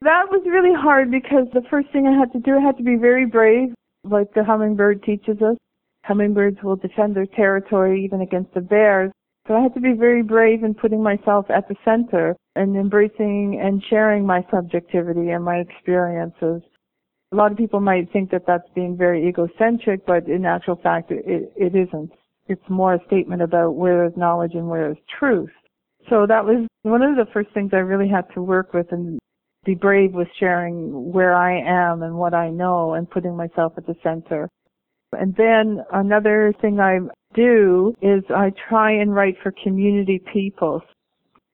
That 0.00 0.26
was 0.30 0.42
really 0.46 0.74
hard 0.74 1.10
because 1.10 1.46
the 1.52 1.62
first 1.70 1.90
thing 1.90 2.06
I 2.06 2.18
had 2.18 2.32
to 2.32 2.40
do, 2.40 2.58
I 2.58 2.60
had 2.60 2.76
to 2.76 2.82
be 2.82 2.96
very 2.96 3.26
brave, 3.26 3.74
like 4.04 4.32
the 4.34 4.44
hummingbird 4.44 5.02
teaches 5.02 5.40
us. 5.40 5.56
Hummingbirds 6.04 6.62
will 6.62 6.76
defend 6.76 7.16
their 7.16 7.26
territory 7.26 8.04
even 8.04 8.20
against 8.20 8.52
the 8.52 8.60
bears. 8.60 9.10
So 9.46 9.54
I 9.54 9.60
had 9.60 9.74
to 9.74 9.80
be 9.80 9.92
very 9.92 10.22
brave 10.22 10.64
in 10.64 10.74
putting 10.74 11.02
myself 11.02 11.46
at 11.50 11.68
the 11.68 11.76
center 11.84 12.36
and 12.56 12.76
embracing 12.76 13.60
and 13.62 13.82
sharing 13.88 14.26
my 14.26 14.44
subjectivity 14.50 15.30
and 15.30 15.44
my 15.44 15.56
experiences. 15.56 16.62
A 17.32 17.36
lot 17.36 17.52
of 17.52 17.58
people 17.58 17.80
might 17.80 18.12
think 18.12 18.30
that 18.30 18.46
that's 18.46 18.68
being 18.74 18.96
very 18.96 19.26
egocentric, 19.26 20.06
but 20.06 20.28
in 20.28 20.44
actual 20.46 20.76
fact, 20.76 21.10
it, 21.10 21.52
it 21.56 21.74
isn't. 21.74 22.12
It's 22.46 22.62
more 22.68 22.94
a 22.94 23.04
statement 23.06 23.42
about 23.42 23.72
where 23.74 24.04
is 24.04 24.12
knowledge 24.16 24.54
and 24.54 24.68
where 24.68 24.90
is 24.92 24.98
truth. 25.18 25.50
So 26.08 26.26
that 26.26 26.44
was 26.44 26.66
one 26.82 27.02
of 27.02 27.16
the 27.16 27.26
first 27.32 27.50
things 27.54 27.70
I 27.72 27.78
really 27.78 28.08
had 28.08 28.26
to 28.34 28.42
work 28.42 28.72
with 28.74 28.92
and 28.92 29.18
be 29.64 29.74
brave 29.74 30.12
with 30.12 30.28
sharing 30.38 31.12
where 31.12 31.34
I 31.34 31.58
am 31.58 32.02
and 32.02 32.16
what 32.16 32.34
I 32.34 32.50
know 32.50 32.94
and 32.94 33.10
putting 33.10 33.36
myself 33.36 33.74
at 33.76 33.86
the 33.86 33.96
center. 34.02 34.48
And 35.12 35.34
then 35.36 35.84
another 35.92 36.52
thing 36.60 36.80
I 36.80 36.98
do 37.34 37.94
is 38.02 38.22
I 38.30 38.52
try 38.68 38.92
and 38.92 39.14
write 39.14 39.36
for 39.42 39.52
community 39.62 40.20
people. 40.32 40.82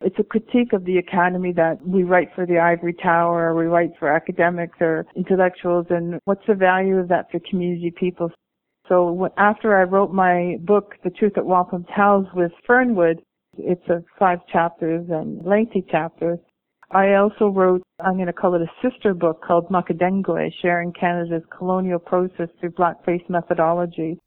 It's 0.03 0.19
a 0.19 0.25
critique 0.25 0.73
of 0.73 0.85
the 0.85 0.97
academy 0.97 1.53
that 1.53 1.87
we 1.87 2.05
write 2.05 2.31
for 2.35 2.47
the 2.47 2.59
ivory 2.59 2.95
tower 2.95 3.51
or 3.51 3.55
we 3.55 3.67
write 3.67 3.91
for 3.99 4.09
academics 4.09 4.79
or 4.81 5.05
intellectuals 5.15 5.87
and 5.91 6.19
what's 6.25 6.47
the 6.47 6.55
value 6.55 6.97
of 6.97 7.09
that 7.09 7.31
for 7.31 7.39
community 7.41 7.93
people. 7.95 8.31
So 8.89 9.29
after 9.37 9.77
I 9.77 9.85
wrote 9.85 10.13
my 10.13 10.57
book, 10.63 10.95
The 11.05 11.11
Truth 11.11 11.35
That 11.35 11.45
Wampum 11.45 11.85
Tells 11.95 12.27
with 12.35 12.51
Fernwood, 12.67 13.21
it's 13.59 13.87
a 13.89 14.03
five 14.19 14.39
chapters 14.51 15.07
and 15.11 15.45
lengthy 15.45 15.85
chapters. 15.91 16.39
I 16.93 17.15
also 17.15 17.49
wrote, 17.49 17.83
I'm 18.01 18.15
going 18.15 18.27
to 18.27 18.33
call 18.33 18.55
it 18.55 18.63
a 18.63 18.89
sister 18.89 19.15
book 19.15 19.43
called 19.43 19.69
Makadengwe, 19.69 20.51
Sharing 20.61 20.93
Canada's 20.93 21.45
Colonial 21.57 22.01
Process 22.01 22.49
Through 22.59 22.73
Blackface 22.73 23.29
Methodology. 23.29 24.19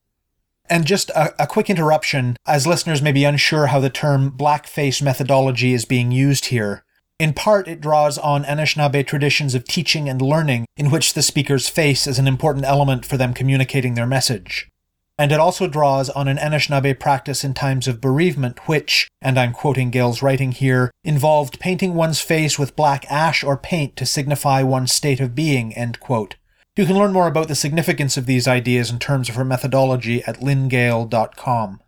And 0.70 0.86
just 0.86 1.10
a, 1.10 1.44
a, 1.44 1.46
quick 1.46 1.70
interruption, 1.70 2.38
as 2.48 2.66
listeners 2.66 3.02
may 3.02 3.12
be 3.12 3.26
unsure 3.26 3.68
how 3.68 3.82
the 3.82 3.90
term 3.90 4.32
blackface 4.32 5.02
methodology 5.02 5.74
is 5.74 5.84
being 5.84 6.12
used 6.12 6.46
here. 6.46 6.86
In 7.20 7.34
part, 7.34 7.68
it 7.68 7.82
draws 7.82 8.18
on 8.18 8.46
Anishinaabe 8.46 9.06
traditions 9.06 9.56
of 9.56 9.66
teaching 9.66 10.08
and 10.08 10.22
learning, 10.22 10.66
in 10.78 10.90
which 10.90 11.14
the 11.14 11.22
speaker's 11.22 11.68
face 11.68 12.08
is 12.08 12.18
an 12.18 12.28
important 12.28 12.66
element 12.66 13.06
for 13.06 13.18
them 13.18 13.34
communicating 13.34 13.96
their 13.96 14.08
message. 14.08 14.70
And 15.18 15.32
it 15.32 15.40
also 15.40 15.68
draws 15.68 16.10
on 16.10 16.28
an 16.28 16.38
Anishinaabe 16.38 17.00
practice 17.00 17.44
in 17.44 17.54
times 17.54 17.88
of 17.88 18.02
bereavement, 18.02 18.68
which, 18.68 19.08
and 19.22 19.38
I'm 19.38 19.54
quoting 19.54 19.92
Gehl's 19.92 20.24
writing 20.24 20.52
here, 20.52 20.90
involved 21.04 21.60
painting 21.60 21.94
one's 21.94 22.20
face 22.20 22.58
with 22.58 22.76
black 22.76 23.06
ash 23.12 23.44
or 23.44 23.56
paint 23.56 23.96
to 23.98 24.08
signify 24.08 24.64
one's 24.64 24.92
state 24.92 25.20
of 25.20 25.36
being, 25.36 25.74
end 25.76 26.00
quote. 26.00 26.36
You 26.76 26.88
can 26.88 26.98
learn 26.98 27.14
more 27.14 27.28
about 27.28 27.48
the 27.48 27.56
significance 27.56 28.18
of 28.18 28.26
these 28.26 28.48
ideas 28.48 28.90
in 28.90 28.98
terms 28.98 29.30
of 29.30 29.36
her 29.36 29.46
methodology 29.46 30.24
at 30.24 30.38
lynngehl.com. 30.38 31.82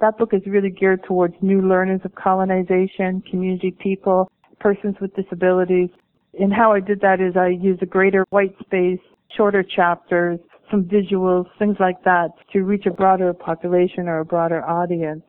That 0.00 0.16
book 0.16 0.32
is 0.32 0.42
really 0.46 0.70
geared 0.70 1.02
towards 1.02 1.34
new 1.42 1.60
learners 1.60 2.00
of 2.04 2.14
colonization, 2.14 3.22
community 3.28 3.72
people, 3.72 4.30
persons 4.60 4.94
with 5.00 5.14
disabilities. 5.16 5.90
And 6.38 6.54
how 6.54 6.72
I 6.72 6.78
did 6.78 7.00
that 7.00 7.20
is 7.20 7.36
I 7.36 7.48
used 7.48 7.82
a 7.82 7.86
greater 7.86 8.24
white 8.30 8.54
space, 8.60 9.00
shorter 9.36 9.64
chapters, 9.64 10.38
some 10.70 10.84
visuals, 10.84 11.46
things 11.58 11.76
like 11.80 12.02
that 12.04 12.28
to 12.52 12.62
reach 12.62 12.86
a 12.86 12.90
broader 12.90 13.32
population 13.32 14.08
or 14.08 14.20
a 14.20 14.24
broader 14.24 14.64
audience. 14.64 15.22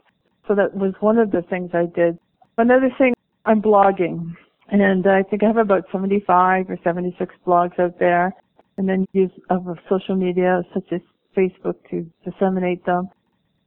So 0.47 0.55
that 0.55 0.75
was 0.75 0.93
one 0.99 1.17
of 1.17 1.31
the 1.31 1.41
things 1.43 1.71
I 1.73 1.85
did. 1.85 2.17
Another 2.57 2.89
thing, 2.97 3.13
I'm 3.45 3.61
blogging. 3.61 4.35
And 4.69 5.05
I 5.05 5.23
think 5.23 5.43
I 5.43 5.47
have 5.47 5.57
about 5.57 5.83
75 5.91 6.69
or 6.69 6.77
76 6.83 7.35
blogs 7.45 7.77
out 7.79 7.99
there. 7.99 8.33
And 8.77 8.87
then 8.87 9.05
use 9.13 9.31
of 9.49 9.67
social 9.89 10.15
media 10.15 10.63
such 10.73 10.91
as 10.91 11.01
Facebook 11.35 11.75
to 11.89 12.05
disseminate 12.23 12.85
them. 12.85 13.09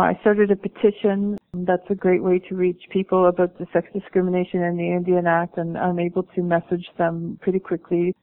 I 0.00 0.19
started 0.23 0.50
a 0.50 0.57
petition. 0.57 1.38
That's 1.52 1.88
a 1.88 1.95
great 1.95 2.23
way 2.23 2.40
to 2.49 2.57
reach 2.57 2.83
people 2.90 3.28
about 3.28 3.57
the 3.59 3.66
Sex 3.73 3.87
Discrimination 3.93 4.62
and 4.62 4.76
the 4.78 4.90
Indian 4.90 5.26
Act, 5.26 5.57
and 5.57 5.78
I'm 5.78 6.00
able 6.00 6.25
to 6.35 6.43
message 6.43 6.87
them 6.99 7.38
pretty 7.40 7.61
quickly. 7.61 8.14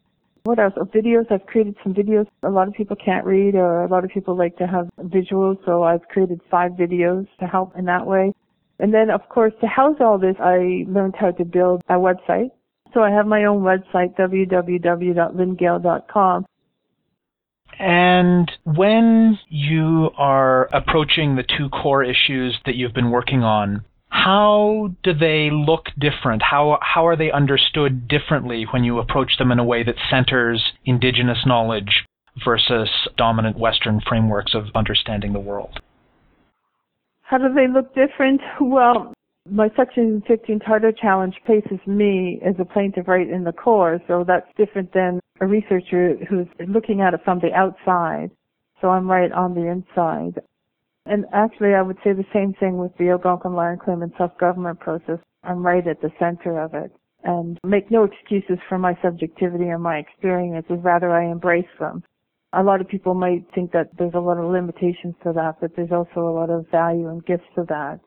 What 0.43 0.59
else? 0.59 0.73
Oh, 0.77 0.85
videos. 0.85 1.31
I've 1.31 1.45
created 1.45 1.75
some 1.83 1.93
videos. 1.93 2.25
A 2.43 2.49
lot 2.49 2.67
of 2.67 2.73
people 2.73 2.95
can't 2.95 3.23
read 3.25 3.53
or 3.55 3.83
a 3.83 3.87
lot 3.87 4.03
of 4.03 4.09
people 4.09 4.35
like 4.35 4.57
to 4.57 4.65
have 4.65 4.89
visuals, 4.99 5.63
so 5.65 5.83
I've 5.83 6.01
created 6.07 6.41
five 6.49 6.71
videos 6.71 7.27
to 7.39 7.45
help 7.45 7.77
in 7.77 7.85
that 7.85 8.07
way. 8.07 8.33
And 8.79 8.91
then, 8.93 9.09
of 9.11 9.29
course, 9.29 9.53
to 9.61 9.67
house 9.67 9.97
all 9.99 10.17
this, 10.17 10.35
I 10.39 10.85
learned 10.87 11.15
how 11.15 11.29
to 11.31 11.45
build 11.45 11.83
a 11.89 11.93
website. 11.93 12.49
So 12.93 13.03
I 13.03 13.11
have 13.11 13.27
my 13.27 13.45
own 13.45 13.61
website, 13.61 14.17
www.lynngehl.com. 14.17 16.45
And 17.79 18.51
when 18.63 19.39
you 19.49 20.09
are 20.17 20.67
approaching 20.73 21.35
the 21.35 21.43
two 21.43 21.69
core 21.69 22.03
issues 22.03 22.59
that 22.65 22.75
you've 22.75 22.93
been 22.93 23.11
working 23.11 23.43
on, 23.43 23.85
how 24.11 24.89
do 25.03 25.13
they 25.13 25.49
look 25.51 25.85
different? 25.97 26.43
How 26.43 26.77
how 26.81 27.07
are 27.07 27.15
they 27.15 27.31
understood 27.31 28.09
differently 28.09 28.65
when 28.71 28.83
you 28.83 28.99
approach 28.99 29.37
them 29.37 29.51
in 29.51 29.57
a 29.57 29.63
way 29.63 29.83
that 29.83 29.95
centers 30.09 30.61
indigenous 30.85 31.39
knowledge 31.45 32.05
versus 32.43 32.89
dominant 33.17 33.57
Western 33.57 34.01
frameworks 34.07 34.53
of 34.53 34.65
understanding 34.75 35.31
the 35.31 35.39
world? 35.39 35.79
How 37.21 37.37
do 37.37 37.53
they 37.53 37.67
look 37.67 37.95
different? 37.95 38.41
Well, 38.59 39.13
my 39.49 39.69
Section 39.77 40.21
15 40.27 40.59
Charter 40.65 40.91
Challenge 40.91 41.33
places 41.45 41.79
me 41.87 42.41
as 42.45 42.55
a 42.59 42.65
plaintiff 42.65 43.07
right 43.07 43.27
in 43.27 43.45
the 43.45 43.53
core, 43.53 44.01
so 44.07 44.25
that's 44.27 44.47
different 44.57 44.93
than 44.93 45.21
a 45.39 45.47
researcher 45.47 46.17
who's 46.29 46.47
looking 46.67 46.99
at 46.99 47.13
it 47.13 47.21
from 47.23 47.39
the 47.39 47.53
outside. 47.53 48.29
So 48.81 48.89
I'm 48.89 49.09
right 49.09 49.31
on 49.31 49.55
the 49.55 49.67
inside. 49.67 50.41
And 51.05 51.25
actually, 51.33 51.73
I 51.73 51.81
would 51.81 51.97
say 52.03 52.13
the 52.13 52.25
same 52.33 52.53
thing 52.53 52.77
with 52.77 52.95
the 52.97 53.09
Algonquin 53.09 53.55
land 53.55 53.79
claim 53.79 54.01
and 54.01 54.13
self-government 54.17 54.79
process. 54.79 55.19
I'm 55.43 55.65
right 55.65 55.85
at 55.87 56.01
the 56.01 56.11
center 56.19 56.59
of 56.59 56.73
it 56.73 56.91
and 57.23 57.57
make 57.63 57.89
no 57.91 58.03
excuses 58.03 58.57
for 58.69 58.77
my 58.77 58.97
subjectivity 59.01 59.69
and 59.69 59.81
my 59.81 59.97
experiences. 59.97 60.77
Rather, 60.81 61.11
I 61.11 61.31
embrace 61.31 61.65
them. 61.79 62.03
A 62.53 62.63
lot 62.63 62.81
of 62.81 62.87
people 62.87 63.13
might 63.13 63.45
think 63.55 63.71
that 63.71 63.89
there's 63.97 64.13
a 64.13 64.19
lot 64.19 64.37
of 64.37 64.51
limitations 64.51 65.15
to 65.23 65.31
that, 65.33 65.55
but 65.61 65.75
there's 65.75 65.91
also 65.91 66.27
a 66.27 66.35
lot 66.35 66.49
of 66.49 66.67
value 66.69 67.07
and 67.07 67.25
gifts 67.25 67.45
to 67.55 67.63
that. 67.69 67.99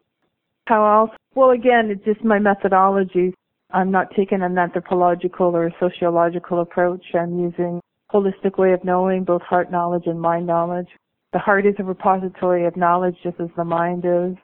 How 0.66 1.00
else? 1.00 1.10
Well, 1.34 1.50
again, 1.50 1.90
it's 1.90 2.04
just 2.04 2.24
my 2.24 2.38
methodology. 2.38 3.34
I'm 3.70 3.90
not 3.90 4.14
taking 4.16 4.42
an 4.42 4.56
anthropological 4.56 5.56
or 5.56 5.72
sociological 5.80 6.60
approach. 6.60 7.04
I'm 7.14 7.38
using 7.38 7.80
holistic 8.12 8.58
way 8.58 8.72
of 8.72 8.84
knowing, 8.84 9.24
both 9.24 9.42
heart 9.42 9.70
knowledge 9.70 10.06
and 10.06 10.20
mind 10.20 10.46
knowledge. 10.46 10.88
The 11.34 11.40
heart 11.40 11.66
is 11.66 11.74
a 11.80 11.84
repository 11.84 12.64
of 12.64 12.76
knowledge 12.76 13.16
just 13.24 13.40
as 13.40 13.48
the 13.56 13.64
mind 13.64 14.04
is. 14.04 14.36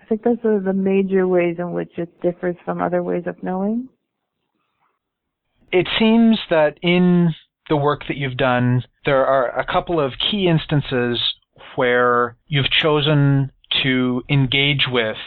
I 0.00 0.06
think 0.06 0.22
those 0.22 0.38
are 0.42 0.58
the 0.58 0.72
major 0.72 1.28
ways 1.28 1.56
in 1.58 1.72
which 1.72 1.98
it 1.98 2.22
differs 2.22 2.56
from 2.64 2.80
other 2.80 3.02
ways 3.02 3.24
of 3.26 3.42
knowing. 3.42 3.90
It 5.70 5.86
seems 5.98 6.38
that 6.48 6.78
in 6.80 7.34
the 7.68 7.76
work 7.76 8.04
that 8.08 8.16
you've 8.16 8.38
done, 8.38 8.84
there 9.04 9.26
are 9.26 9.50
a 9.50 9.66
couple 9.66 10.00
of 10.00 10.14
key 10.30 10.48
instances 10.48 11.20
where 11.76 12.38
you've 12.46 12.70
chosen 12.70 13.52
to 13.82 14.22
engage 14.30 14.86
with 14.90 15.18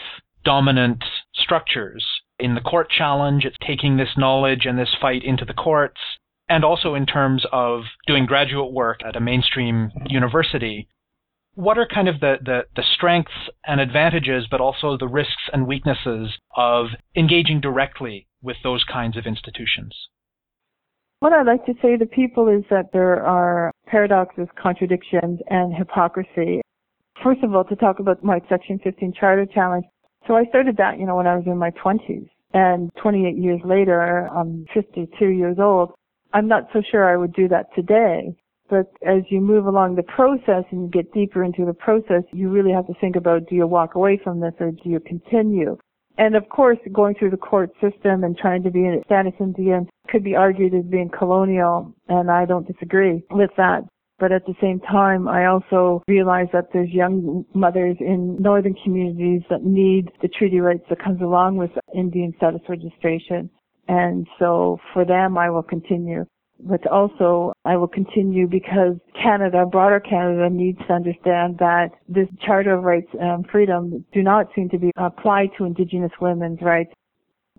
dominant 0.44 1.04
structures. 1.32 2.04
In 2.40 2.56
the 2.56 2.60
court 2.60 2.90
challenge, 2.90 3.44
it's 3.44 3.56
taking 3.64 3.98
this 3.98 4.16
knowledge 4.16 4.66
and 4.66 4.76
this 4.76 4.96
fight 5.00 5.22
into 5.22 5.44
the 5.44 5.54
courts, 5.54 6.00
and 6.48 6.64
also 6.64 6.94
in 6.94 7.06
terms 7.06 7.44
of 7.52 7.82
doing 8.06 8.26
graduate 8.26 8.72
work 8.72 9.00
at 9.06 9.16
a 9.16 9.20
mainstream 9.20 9.90
university. 10.06 10.88
What 11.54 11.78
are 11.78 11.86
kind 11.86 12.08
of 12.08 12.20
the, 12.20 12.36
the, 12.42 12.62
the 12.76 12.82
strengths 12.94 13.32
and 13.66 13.80
advantages, 13.80 14.46
but 14.50 14.60
also 14.60 14.96
the 14.96 15.08
risks 15.08 15.50
and 15.52 15.66
weaknesses 15.66 16.30
of 16.56 16.86
engaging 17.14 17.60
directly 17.60 18.26
with 18.42 18.56
those 18.62 18.84
kinds 18.84 19.16
of 19.16 19.26
institutions? 19.26 19.94
What 21.20 21.32
I'd 21.32 21.46
like 21.46 21.64
to 21.66 21.74
say 21.80 21.96
to 21.96 22.06
people 22.06 22.48
is 22.48 22.64
that 22.68 22.90
there 22.92 23.24
are 23.24 23.70
paradoxes, 23.86 24.48
contradictions, 24.60 25.38
and 25.48 25.72
hypocrisy. 25.72 26.62
First 27.22 27.44
of 27.44 27.54
all, 27.54 27.64
to 27.64 27.76
talk 27.76 28.00
about 28.00 28.24
my 28.24 28.40
Section 28.48 28.80
15 28.82 29.12
Charter 29.12 29.46
Challenge. 29.46 29.84
So 30.26 30.34
I 30.34 30.44
started 30.46 30.76
that, 30.78 30.98
you 30.98 31.06
know, 31.06 31.14
when 31.14 31.28
I 31.28 31.36
was 31.36 31.44
in 31.46 31.58
my 31.58 31.70
20s. 31.72 32.28
And 32.54 32.90
28 33.00 33.36
years 33.36 33.60
later, 33.64 34.28
I'm 34.34 34.66
52 34.74 35.26
years 35.26 35.58
old. 35.60 35.92
I'm 36.32 36.48
not 36.48 36.68
so 36.72 36.82
sure 36.90 37.04
I 37.04 37.16
would 37.16 37.32
do 37.32 37.48
that 37.48 37.66
today. 37.74 38.34
But 38.68 38.90
as 39.06 39.22
you 39.28 39.40
move 39.40 39.66
along 39.66 39.96
the 39.96 40.02
process 40.02 40.64
and 40.70 40.82
you 40.82 40.88
get 40.88 41.12
deeper 41.12 41.44
into 41.44 41.66
the 41.66 41.74
process, 41.74 42.22
you 42.32 42.48
really 42.48 42.72
have 42.72 42.86
to 42.86 42.94
think 43.00 43.16
about 43.16 43.48
do 43.48 43.54
you 43.54 43.66
walk 43.66 43.96
away 43.96 44.18
from 44.22 44.40
this 44.40 44.54
or 44.60 44.70
do 44.70 44.88
you 44.88 45.00
continue? 45.00 45.76
And 46.18 46.36
of 46.36 46.48
course, 46.48 46.78
going 46.92 47.14
through 47.14 47.30
the 47.30 47.36
court 47.36 47.70
system 47.80 48.24
and 48.24 48.36
trying 48.36 48.62
to 48.62 48.70
be 48.70 48.86
a 48.86 49.02
status 49.04 49.32
Indian 49.40 49.88
could 50.08 50.24
be 50.24 50.36
argued 50.36 50.74
as 50.74 50.84
being 50.84 51.10
colonial, 51.10 51.92
and 52.08 52.30
I 52.30 52.44
don't 52.44 52.66
disagree 52.66 53.22
with 53.30 53.50
that. 53.56 53.84
But 54.18 54.30
at 54.30 54.46
the 54.46 54.54
same 54.60 54.78
time, 54.80 55.26
I 55.26 55.46
also 55.46 56.02
realize 56.06 56.46
that 56.52 56.68
there's 56.72 56.90
young 56.90 57.44
mothers 57.54 57.96
in 57.98 58.40
northern 58.40 58.74
communities 58.84 59.42
that 59.50 59.64
need 59.64 60.10
the 60.20 60.28
treaty 60.28 60.60
rights 60.60 60.84
that 60.90 61.02
comes 61.02 61.20
along 61.22 61.56
with 61.56 61.70
Indian 61.94 62.32
status 62.36 62.60
registration. 62.68 63.50
And 63.92 64.26
so 64.38 64.78
for 64.94 65.04
them, 65.04 65.36
I 65.36 65.50
will 65.50 65.62
continue 65.62 66.24
but 66.64 66.86
also 66.86 67.52
I 67.64 67.76
will 67.76 67.88
continue 67.88 68.46
because 68.46 68.94
Canada, 69.20 69.66
broader 69.66 70.00
Canada, 70.00 70.48
needs 70.48 70.78
to 70.86 70.92
understand 70.92 71.58
that 71.58 71.90
this 72.08 72.28
Charter 72.40 72.74
of 72.74 72.84
Rights 72.84 73.10
and 73.20 73.44
Freedom 73.50 74.04
do 74.12 74.22
not 74.22 74.46
seem 74.54 74.68
to 74.70 74.78
be 74.78 74.92
applied 74.96 75.50
to 75.58 75.64
Indigenous 75.64 76.12
women's 76.20 76.62
rights. 76.62 76.92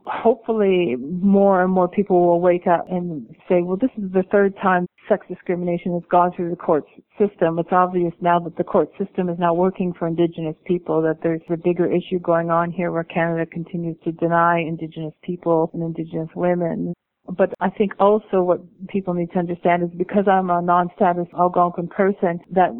Hopefully 0.05 0.95
more 0.97 1.63
and 1.63 1.71
more 1.71 1.87
people 1.87 2.25
will 2.25 2.41
wake 2.41 2.67
up 2.67 2.85
and 2.89 3.27
say, 3.47 3.61
well, 3.61 3.77
this 3.77 3.91
is 3.97 4.11
the 4.11 4.23
third 4.31 4.55
time 4.61 4.85
sex 5.07 5.25
discrimination 5.27 5.93
has 5.93 6.03
gone 6.09 6.31
through 6.35 6.49
the 6.49 6.55
court 6.55 6.85
system. 7.17 7.59
It's 7.59 7.71
obvious 7.71 8.13
now 8.21 8.39
that 8.39 8.55
the 8.57 8.63
court 8.63 8.89
system 8.97 9.29
is 9.29 9.39
not 9.39 9.57
working 9.57 9.93
for 9.93 10.07
Indigenous 10.07 10.55
people, 10.65 11.01
that 11.01 11.19
there's 11.23 11.41
a 11.49 11.57
bigger 11.57 11.85
issue 11.85 12.19
going 12.19 12.49
on 12.49 12.71
here 12.71 12.91
where 12.91 13.03
Canada 13.03 13.45
continues 13.45 13.97
to 14.03 14.11
deny 14.11 14.59
Indigenous 14.59 15.13
people 15.23 15.69
and 15.73 15.83
Indigenous 15.83 16.29
women 16.35 16.93
but 17.37 17.53
I 17.59 17.69
think 17.69 17.93
also 17.99 18.41
what 18.41 18.59
people 18.87 19.13
need 19.13 19.31
to 19.31 19.39
understand 19.39 19.83
is 19.83 19.89
because 19.97 20.25
I'm 20.27 20.49
a 20.49 20.61
non-status 20.61 21.27
Algonquin 21.37 21.87
person, 21.87 22.39
that 22.51 22.71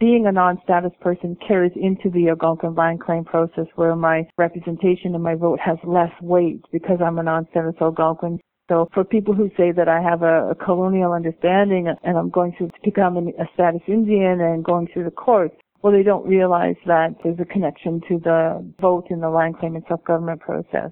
being 0.00 0.26
a 0.26 0.32
non-status 0.32 0.92
person 1.00 1.36
carries 1.46 1.72
into 1.76 2.10
the 2.10 2.28
Algonquin 2.28 2.74
land 2.74 3.00
claim 3.00 3.24
process 3.24 3.66
where 3.76 3.94
my 3.94 4.28
representation 4.36 5.14
and 5.14 5.22
my 5.22 5.34
vote 5.34 5.60
has 5.60 5.78
less 5.84 6.10
weight 6.20 6.60
because 6.72 6.98
I'm 7.04 7.18
a 7.18 7.22
non-status 7.22 7.74
Algonquin. 7.80 8.40
So 8.68 8.88
for 8.92 9.04
people 9.04 9.32
who 9.32 9.48
say 9.56 9.70
that 9.72 9.88
I 9.88 10.00
have 10.00 10.22
a, 10.22 10.50
a 10.50 10.54
colonial 10.54 11.12
understanding 11.12 11.86
and 12.02 12.18
I'm 12.18 12.30
going 12.30 12.54
to 12.58 12.68
become 12.82 13.16
a 13.16 13.48
status 13.54 13.82
Indian 13.86 14.40
and 14.40 14.64
going 14.64 14.88
through 14.92 15.04
the 15.04 15.12
courts, 15.12 15.54
well, 15.82 15.92
they 15.92 16.02
don't 16.02 16.26
realize 16.26 16.76
that 16.86 17.14
there's 17.22 17.38
a 17.38 17.44
connection 17.44 18.00
to 18.08 18.18
the 18.18 18.74
vote 18.80 19.06
in 19.10 19.20
the 19.20 19.30
land 19.30 19.58
claim 19.58 19.76
and 19.76 19.84
self-government 19.86 20.40
process. 20.40 20.90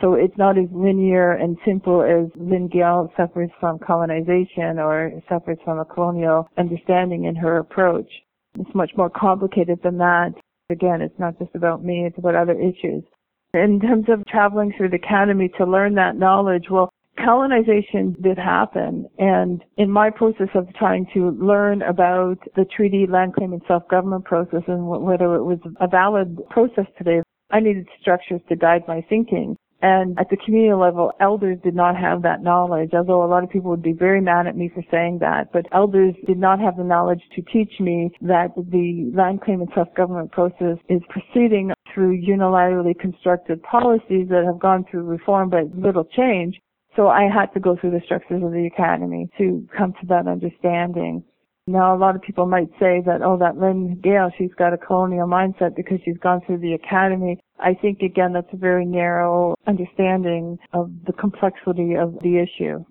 So 0.00 0.14
it's 0.14 0.36
not 0.36 0.58
as 0.58 0.66
linear 0.72 1.32
and 1.32 1.56
simple 1.64 2.02
as 2.02 2.30
Lynn 2.36 2.68
Gehl 2.68 3.08
suffers 3.16 3.50
from 3.60 3.78
colonization 3.78 4.78
or 4.78 5.12
suffers 5.28 5.58
from 5.64 5.78
a 5.78 5.84
colonial 5.84 6.48
understanding 6.58 7.24
in 7.24 7.36
her 7.36 7.58
approach. 7.58 8.10
It's 8.58 8.74
much 8.74 8.90
more 8.96 9.10
complicated 9.10 9.80
than 9.82 9.98
that. 9.98 10.34
Again, 10.70 11.00
it's 11.00 11.18
not 11.18 11.38
just 11.38 11.54
about 11.54 11.84
me, 11.84 12.06
it's 12.06 12.18
about 12.18 12.34
other 12.34 12.58
issues. 12.58 13.04
In 13.52 13.80
terms 13.80 14.06
of 14.08 14.26
traveling 14.26 14.72
through 14.76 14.90
the 14.90 14.96
academy 14.96 15.48
to 15.58 15.64
learn 15.64 15.94
that 15.94 16.16
knowledge, 16.16 16.64
well, 16.70 16.90
colonization 17.22 18.16
did 18.20 18.36
happen 18.36 19.08
and 19.18 19.62
in 19.76 19.88
my 19.88 20.10
process 20.10 20.48
of 20.54 20.66
trying 20.74 21.06
to 21.14 21.30
learn 21.30 21.82
about 21.82 22.38
the 22.56 22.64
treaty 22.76 23.06
land 23.08 23.34
claim 23.34 23.52
and 23.52 23.62
self-government 23.68 24.24
process 24.24 24.62
and 24.66 24.84
whether 24.84 25.36
it 25.36 25.44
was 25.44 25.58
a 25.80 25.86
valid 25.86 26.36
process 26.50 26.86
today 26.98 27.22
i 27.52 27.60
needed 27.60 27.86
structures 28.00 28.40
to 28.48 28.56
guide 28.56 28.82
my 28.88 29.00
thinking 29.08 29.56
and 29.84 30.18
at 30.18 30.30
the 30.30 30.38
community 30.38 30.72
level, 30.72 31.12
elders 31.20 31.58
did 31.62 31.74
not 31.74 31.94
have 31.94 32.22
that 32.22 32.42
knowledge, 32.42 32.92
although 32.94 33.22
a 33.22 33.28
lot 33.28 33.44
of 33.44 33.50
people 33.50 33.68
would 33.68 33.82
be 33.82 33.92
very 33.92 34.22
mad 34.22 34.46
at 34.46 34.56
me 34.56 34.70
for 34.74 34.82
saying 34.90 35.18
that. 35.20 35.52
But 35.52 35.66
elders 35.72 36.14
did 36.26 36.38
not 36.38 36.58
have 36.58 36.78
the 36.78 36.84
knowledge 36.84 37.20
to 37.36 37.42
teach 37.42 37.78
me 37.80 38.10
that 38.22 38.54
the 38.56 39.12
land 39.14 39.42
claim 39.42 39.60
and 39.60 39.68
self-government 39.74 40.32
process 40.32 40.78
is 40.88 41.02
proceeding 41.10 41.70
through 41.92 42.18
unilaterally 42.18 42.98
constructed 42.98 43.62
policies 43.62 44.28
that 44.30 44.44
have 44.46 44.58
gone 44.58 44.86
through 44.90 45.02
reform 45.02 45.50
but 45.50 45.76
little 45.76 46.04
change. 46.16 46.58
So 46.96 47.08
I 47.08 47.24
had 47.24 47.52
to 47.52 47.60
go 47.60 47.76
through 47.78 47.90
the 47.90 48.00
structures 48.06 48.42
of 48.42 48.52
the 48.52 48.66
academy 48.72 49.28
to 49.36 49.68
come 49.76 49.92
to 50.00 50.06
that 50.06 50.26
understanding. 50.26 51.22
Now, 51.66 51.94
a 51.94 51.98
lot 51.98 52.14
of 52.14 52.20
people 52.20 52.44
might 52.44 52.68
say 52.78 53.00
that, 53.06 53.22
oh, 53.24 53.38
that 53.38 53.56
Lynn 53.56 53.98
Gehl, 54.04 54.30
she's 54.36 54.52
got 54.58 54.74
a 54.74 54.78
colonial 54.78 55.26
mindset 55.26 55.74
because 55.74 55.98
she's 56.04 56.18
gone 56.18 56.42
through 56.44 56.58
the 56.58 56.74
academy. 56.74 57.40
I 57.58 57.72
think, 57.72 58.00
again, 58.02 58.34
that's 58.34 58.52
a 58.52 58.58
very 58.58 58.84
narrow 58.84 59.56
understanding 59.66 60.58
of 60.74 60.90
the 61.06 61.14
complexity 61.14 61.94
of 61.94 62.18
the 62.22 62.38
issue. 62.38 62.84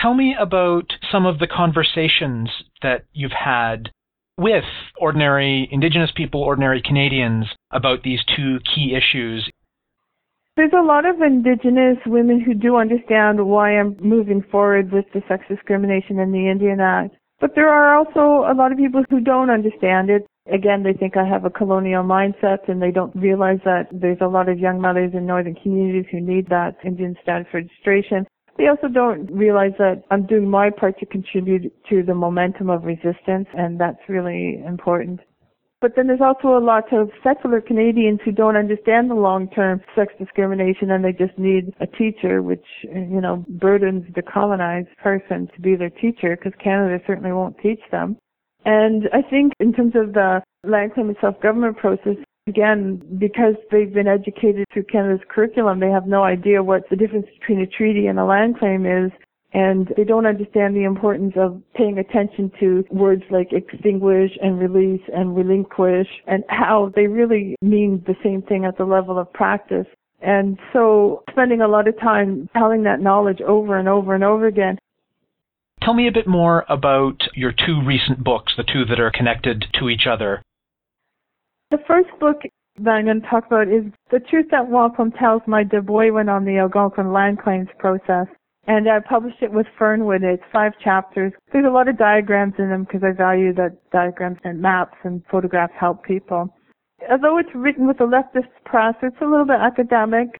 Tell 0.00 0.14
me 0.14 0.34
about 0.38 0.90
some 1.12 1.26
of 1.26 1.38
the 1.38 1.46
conversations 1.46 2.48
that 2.80 3.04
you've 3.12 3.32
had 3.32 3.90
with 4.38 4.64
ordinary 4.98 5.68
Indigenous 5.70 6.10
people, 6.16 6.42
ordinary 6.42 6.80
Canadians 6.80 7.44
about 7.72 8.02
these 8.02 8.20
two 8.36 8.58
key 8.74 8.96
issues. 8.96 9.50
There's 10.56 10.72
a 10.72 10.82
lot 10.82 11.04
of 11.04 11.20
Indigenous 11.20 11.98
women 12.06 12.40
who 12.40 12.54
do 12.54 12.76
understand 12.76 13.44
why 13.46 13.78
I'm 13.78 13.96
moving 14.00 14.42
forward 14.50 14.92
with 14.92 15.04
the 15.12 15.22
Sex 15.28 15.44
Discrimination 15.48 16.18
in 16.18 16.32
the 16.32 16.48
Indian 16.48 16.80
Act. 16.80 17.16
But 17.40 17.54
there 17.54 17.70
are 17.70 17.96
also 17.96 18.44
a 18.50 18.54
lot 18.54 18.70
of 18.70 18.78
people 18.78 19.02
who 19.08 19.20
don't 19.20 19.50
understand 19.50 20.10
it. 20.10 20.26
Again, 20.52 20.82
they 20.82 20.92
think 20.92 21.16
I 21.16 21.26
have 21.26 21.44
a 21.44 21.50
colonial 21.50 22.04
mindset 22.04 22.68
and 22.68 22.82
they 22.82 22.90
don't 22.90 23.14
realize 23.16 23.60
that 23.64 23.88
there's 23.90 24.20
a 24.20 24.28
lot 24.28 24.48
of 24.48 24.58
young 24.58 24.80
mothers 24.80 25.12
in 25.14 25.26
northern 25.26 25.54
communities 25.54 26.06
who 26.10 26.20
need 26.20 26.48
that 26.48 26.76
Indian 26.84 27.16
status 27.22 27.46
registration. 27.54 28.26
They 28.58 28.68
also 28.68 28.88
don't 28.88 29.30
realize 29.30 29.72
that 29.78 30.02
I'm 30.10 30.26
doing 30.26 30.50
my 30.50 30.68
part 30.68 30.98
to 30.98 31.06
contribute 31.06 31.72
to 31.88 32.02
the 32.02 32.14
momentum 32.14 32.68
of 32.68 32.84
resistance 32.84 33.48
and 33.54 33.80
that's 33.80 34.00
really 34.08 34.62
important. 34.66 35.20
But 35.80 35.96
then 35.96 36.08
there's 36.08 36.20
also 36.20 36.58
a 36.58 36.60
lot 36.60 36.92
of 36.92 37.10
secular 37.24 37.62
Canadians 37.62 38.20
who 38.22 38.32
don't 38.32 38.56
understand 38.56 39.08
the 39.10 39.14
long-term 39.14 39.80
sex 39.96 40.12
discrimination 40.18 40.90
and 40.90 41.02
they 41.02 41.12
just 41.12 41.38
need 41.38 41.72
a 41.80 41.86
teacher, 41.86 42.42
which, 42.42 42.66
you 42.82 43.20
know, 43.20 43.44
burdens 43.48 44.04
the 44.14 44.20
colonized 44.20 44.94
person 45.02 45.48
to 45.54 45.60
be 45.60 45.76
their 45.76 45.88
teacher 45.88 46.36
because 46.36 46.52
Canada 46.62 47.02
certainly 47.06 47.32
won't 47.32 47.56
teach 47.62 47.80
them. 47.90 48.18
And 48.66 49.08
I 49.14 49.22
think 49.22 49.54
in 49.58 49.72
terms 49.72 49.94
of 49.96 50.12
the 50.12 50.42
land 50.64 50.92
claim 50.92 51.08
and 51.08 51.16
self-government 51.18 51.78
process, 51.78 52.16
again, 52.46 53.00
because 53.18 53.54
they've 53.70 53.92
been 53.92 54.06
educated 54.06 54.66
through 54.72 54.84
Canada's 54.84 55.24
curriculum, 55.30 55.80
they 55.80 55.88
have 55.88 56.06
no 56.06 56.24
idea 56.24 56.62
what 56.62 56.82
the 56.90 56.96
difference 56.96 57.26
between 57.40 57.60
a 57.60 57.66
treaty 57.66 58.06
and 58.06 58.18
a 58.18 58.24
land 58.24 58.58
claim 58.58 58.84
is. 58.84 59.10
And 59.52 59.92
they 59.96 60.04
don't 60.04 60.26
understand 60.26 60.76
the 60.76 60.84
importance 60.84 61.34
of 61.36 61.60
paying 61.74 61.98
attention 61.98 62.52
to 62.60 62.84
words 62.90 63.24
like 63.30 63.52
extinguish 63.52 64.30
and 64.40 64.60
release 64.60 65.02
and 65.12 65.34
relinquish 65.34 66.06
and 66.26 66.44
how 66.48 66.92
they 66.94 67.08
really 67.08 67.56
mean 67.60 68.02
the 68.06 68.14
same 68.22 68.42
thing 68.42 68.64
at 68.64 68.78
the 68.78 68.84
level 68.84 69.18
of 69.18 69.32
practice. 69.32 69.86
And 70.20 70.58
so 70.72 71.24
spending 71.30 71.62
a 71.62 71.68
lot 71.68 71.88
of 71.88 71.98
time 71.98 72.48
telling 72.56 72.84
that 72.84 73.00
knowledge 73.00 73.40
over 73.40 73.76
and 73.78 73.88
over 73.88 74.14
and 74.14 74.22
over 74.22 74.46
again. 74.46 74.78
Tell 75.82 75.94
me 75.94 76.06
a 76.06 76.12
bit 76.12 76.26
more 76.26 76.64
about 76.68 77.20
your 77.34 77.52
two 77.52 77.82
recent 77.84 78.22
books, 78.22 78.52
the 78.56 78.62
two 78.62 78.84
that 78.84 79.00
are 79.00 79.10
connected 79.10 79.64
to 79.80 79.88
each 79.88 80.06
other. 80.06 80.42
The 81.70 81.78
first 81.88 82.10
book 82.20 82.42
that 82.78 82.90
I'm 82.90 83.06
going 83.06 83.22
to 83.22 83.28
talk 83.28 83.46
about 83.46 83.68
is 83.68 83.84
The 84.10 84.20
Truth 84.20 84.46
That 84.50 84.68
Wampum 84.68 85.12
Tells 85.12 85.42
My 85.46 85.64
Debwewin 85.64 86.28
on 86.28 86.44
the 86.44 86.58
Algonquin 86.58 87.12
Land 87.12 87.40
Claims 87.40 87.68
Process. 87.78 88.26
And 88.66 88.88
I 88.88 89.00
published 89.00 89.42
it 89.42 89.52
with 89.52 89.66
Fernwood. 89.78 90.22
It's 90.22 90.42
five 90.52 90.72
chapters. 90.82 91.32
There's 91.52 91.66
a 91.66 91.70
lot 91.70 91.88
of 91.88 91.98
diagrams 91.98 92.54
in 92.58 92.68
them 92.68 92.84
because 92.84 93.02
I 93.02 93.12
value 93.12 93.52
that 93.54 93.78
diagrams 93.90 94.38
and 94.44 94.60
maps 94.60 94.96
and 95.02 95.22
photographs 95.30 95.72
help 95.78 96.04
people. 96.04 96.54
Although 97.10 97.38
it's 97.38 97.54
written 97.54 97.86
with 97.86 98.00
a 98.00 98.04
leftist 98.04 98.50
press, 98.64 98.94
it's 99.02 99.16
a 99.22 99.26
little 99.26 99.46
bit 99.46 99.56
academic. 99.60 100.39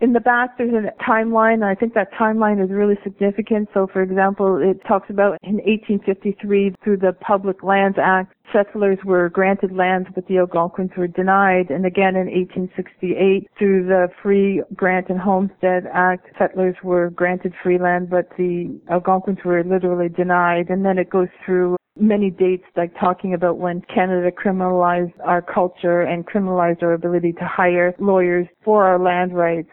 In 0.00 0.12
the 0.12 0.20
back, 0.20 0.56
there's 0.56 0.72
a 0.72 1.02
timeline. 1.02 1.54
and 1.54 1.64
I 1.64 1.74
think 1.74 1.94
that 1.94 2.12
timeline 2.12 2.62
is 2.62 2.70
really 2.70 2.96
significant. 3.02 3.68
So, 3.74 3.88
for 3.92 4.00
example, 4.00 4.56
it 4.56 4.80
talks 4.86 5.10
about 5.10 5.38
in 5.42 5.56
1853 5.56 6.74
through 6.84 6.98
the 6.98 7.14
Public 7.20 7.64
Lands 7.64 7.98
Act, 8.00 8.32
settlers 8.52 8.98
were 9.04 9.28
granted 9.28 9.72
lands, 9.72 10.08
but 10.14 10.26
the 10.28 10.38
Algonquins 10.38 10.92
were 10.96 11.08
denied. 11.08 11.70
And 11.70 11.84
again, 11.84 12.14
in 12.14 12.26
1868 12.26 13.50
through 13.58 13.86
the 13.86 14.08
Free 14.22 14.62
Grant 14.74 15.08
and 15.08 15.18
Homestead 15.18 15.88
Act, 15.92 16.28
settlers 16.38 16.76
were 16.84 17.10
granted 17.10 17.52
free 17.60 17.78
land, 17.78 18.08
but 18.08 18.28
the 18.38 18.80
Algonquins 18.90 19.40
were 19.44 19.64
literally 19.64 20.08
denied. 20.08 20.70
And 20.70 20.84
then 20.84 20.98
it 20.98 21.10
goes 21.10 21.28
through 21.44 21.76
many 22.00 22.30
dates 22.30 22.64
like 22.76 22.92
talking 22.98 23.34
about 23.34 23.58
when 23.58 23.82
Canada 23.92 24.30
criminalized 24.30 25.12
our 25.24 25.42
culture 25.42 26.02
and 26.02 26.26
criminalized 26.26 26.82
our 26.82 26.92
ability 26.92 27.32
to 27.32 27.44
hire 27.44 27.94
lawyers 27.98 28.46
for 28.64 28.84
our 28.84 28.98
land 28.98 29.34
rights. 29.34 29.70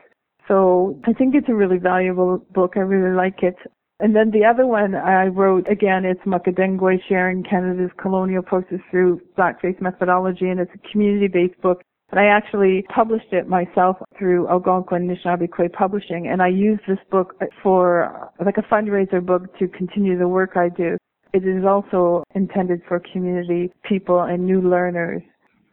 So 0.48 1.00
I 1.06 1.14
think 1.14 1.36
it's 1.36 1.50
a 1.50 1.56
really 1.56 1.78
valuable 1.78 2.46
book. 2.54 2.74
I 2.76 2.82
really 2.82 3.16
like 3.16 3.42
it. 3.42 3.56
And 4.00 4.16
then 4.16 4.32
the 4.32 4.44
other 4.44 4.68
one 4.68 4.94
I 4.94 5.28
wrote, 5.28 5.68
again, 5.70 6.04
it's 6.04 6.20
Makadengwe 6.22 7.00
Sharing 7.08 7.44
Canada's 7.44 7.92
Colonial 7.98 8.44
Process 8.44 8.80
Through 8.92 9.22
Blackface 9.38 9.80
Methodology, 9.80 10.50
and 10.50 10.60
it's 10.60 10.72
a 10.76 10.92
community-based 10.92 11.62
book. 11.62 11.82
And 12.12 12.20
I 12.20 12.26
actually 12.26 12.86
published 12.94 13.32
it 13.32 13.48
myself 13.48 13.98
through 14.20 14.50
Algonquin 14.50 15.08
Anishinaabe 15.08 15.72
Publishing, 15.72 16.28
and 16.28 16.42
I 16.42 16.50
use 16.50 16.80
this 16.88 17.00
book 17.10 17.36
for 17.64 18.30
like 18.46 18.58
a 18.58 18.62
fundraiser 18.64 19.26
book 19.26 19.58
to 19.60 19.68
continue 19.70 20.18
the 20.18 20.28
work 20.28 20.52
I 20.56 20.70
do. 20.70 20.98
It 21.34 21.48
is 21.48 21.66
also 21.66 22.24
intended 22.36 22.82
for 22.88 23.02
community 23.12 23.72
people 23.84 24.22
and 24.22 24.46
new 24.46 24.62
learners. 24.62 25.24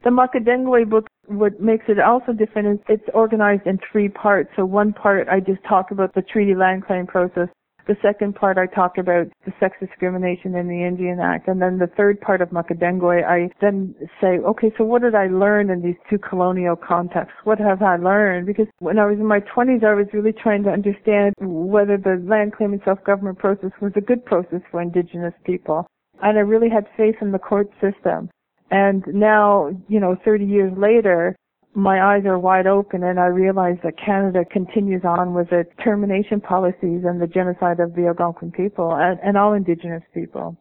The 0.04 0.10
Makadengwe 0.10 0.90
book, 0.90 1.06
what 1.26 1.60
makes 1.60 1.84
it 1.86 2.00
also 2.00 2.32
different 2.32 2.68
is 2.68 2.84
it's 2.88 3.08
organized 3.14 3.66
in 3.66 3.78
three 3.90 4.08
parts. 4.08 4.50
So 4.56 4.64
one 4.64 4.92
part 4.92 5.28
I 5.28 5.38
just 5.38 5.62
talk 5.62 5.92
about 5.92 6.12
the 6.14 6.22
treaty 6.22 6.56
land 6.56 6.84
claim 6.84 7.06
process. 7.06 7.48
The 7.86 7.96
second 8.02 8.34
part 8.34 8.58
I 8.58 8.66
talk 8.66 8.98
about 8.98 9.28
the 9.44 9.52
sex 9.60 9.76
discrimination 9.80 10.56
in 10.56 10.66
the 10.66 10.84
Indian 10.84 11.20
Act. 11.20 11.46
And 11.46 11.62
then 11.62 11.78
the 11.78 11.86
third 11.86 12.20
part 12.20 12.40
of 12.40 12.50
Makadengwe, 12.50 13.24
I 13.24 13.50
then 13.60 13.94
say, 14.20 14.38
okay, 14.38 14.72
so 14.76 14.84
what 14.84 15.02
did 15.02 15.14
I 15.14 15.28
learn 15.28 15.70
in 15.70 15.82
these 15.82 15.96
two 16.10 16.18
colonial 16.18 16.74
contexts? 16.74 17.38
What 17.44 17.58
have 17.60 17.82
I 17.82 17.96
learned? 17.96 18.46
Because 18.46 18.66
when 18.80 18.98
I 18.98 19.06
was 19.06 19.18
in 19.18 19.26
my 19.26 19.40
20s, 19.40 19.84
I 19.84 19.94
was 19.94 20.06
really 20.12 20.32
trying 20.32 20.64
to 20.64 20.70
understand 20.70 21.34
whether 21.40 21.96
the 21.96 22.22
land 22.24 22.54
claim 22.54 22.72
and 22.72 22.82
self-government 22.84 23.38
process 23.38 23.70
was 23.80 23.92
a 23.94 24.00
good 24.00 24.24
process 24.24 24.62
for 24.70 24.80
Indigenous 24.80 25.34
people. 25.44 25.86
And 26.22 26.38
I 26.38 26.42
really 26.42 26.70
had 26.70 26.86
faith 26.96 27.16
in 27.20 27.30
the 27.30 27.38
court 27.38 27.68
system. 27.80 28.30
And 28.72 29.04
now, 29.08 29.68
you 29.86 30.00
know, 30.00 30.16
30 30.24 30.46
years 30.46 30.72
later, 30.78 31.36
my 31.74 32.02
eyes 32.02 32.24
are 32.24 32.38
wide 32.38 32.66
open 32.66 33.04
and 33.04 33.20
I 33.20 33.26
realize 33.26 33.76
that 33.84 33.98
Canada 34.02 34.46
continues 34.50 35.02
on 35.04 35.34
with 35.34 35.52
its 35.52 35.70
termination 35.84 36.40
policies 36.40 37.02
and 37.04 37.20
the 37.20 37.26
genocide 37.26 37.80
of 37.80 37.94
the 37.94 38.06
Algonquin 38.06 38.50
people 38.50 38.94
and, 38.94 39.20
and 39.22 39.36
all 39.36 39.52
Indigenous 39.52 40.02
people. 40.14 40.56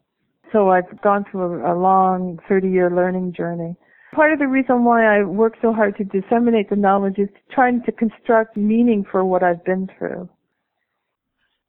So 0.52 0.68
I've 0.68 1.00
gone 1.00 1.24
through 1.30 1.64
a, 1.64 1.74
a 1.74 1.74
long 1.74 2.38
30 2.50 2.68
year 2.68 2.90
learning 2.90 3.32
journey. 3.34 3.76
Part 4.14 4.34
of 4.34 4.38
the 4.38 4.46
reason 4.46 4.84
why 4.84 5.06
I 5.06 5.22
work 5.22 5.54
so 5.62 5.72
hard 5.72 5.96
to 5.96 6.04
disseminate 6.04 6.68
the 6.68 6.76
knowledge 6.76 7.18
is 7.18 7.30
trying 7.50 7.82
to 7.84 7.92
construct 7.92 8.58
meaning 8.58 9.06
for 9.10 9.24
what 9.24 9.42
I've 9.42 9.64
been 9.64 9.88
through. 9.96 10.28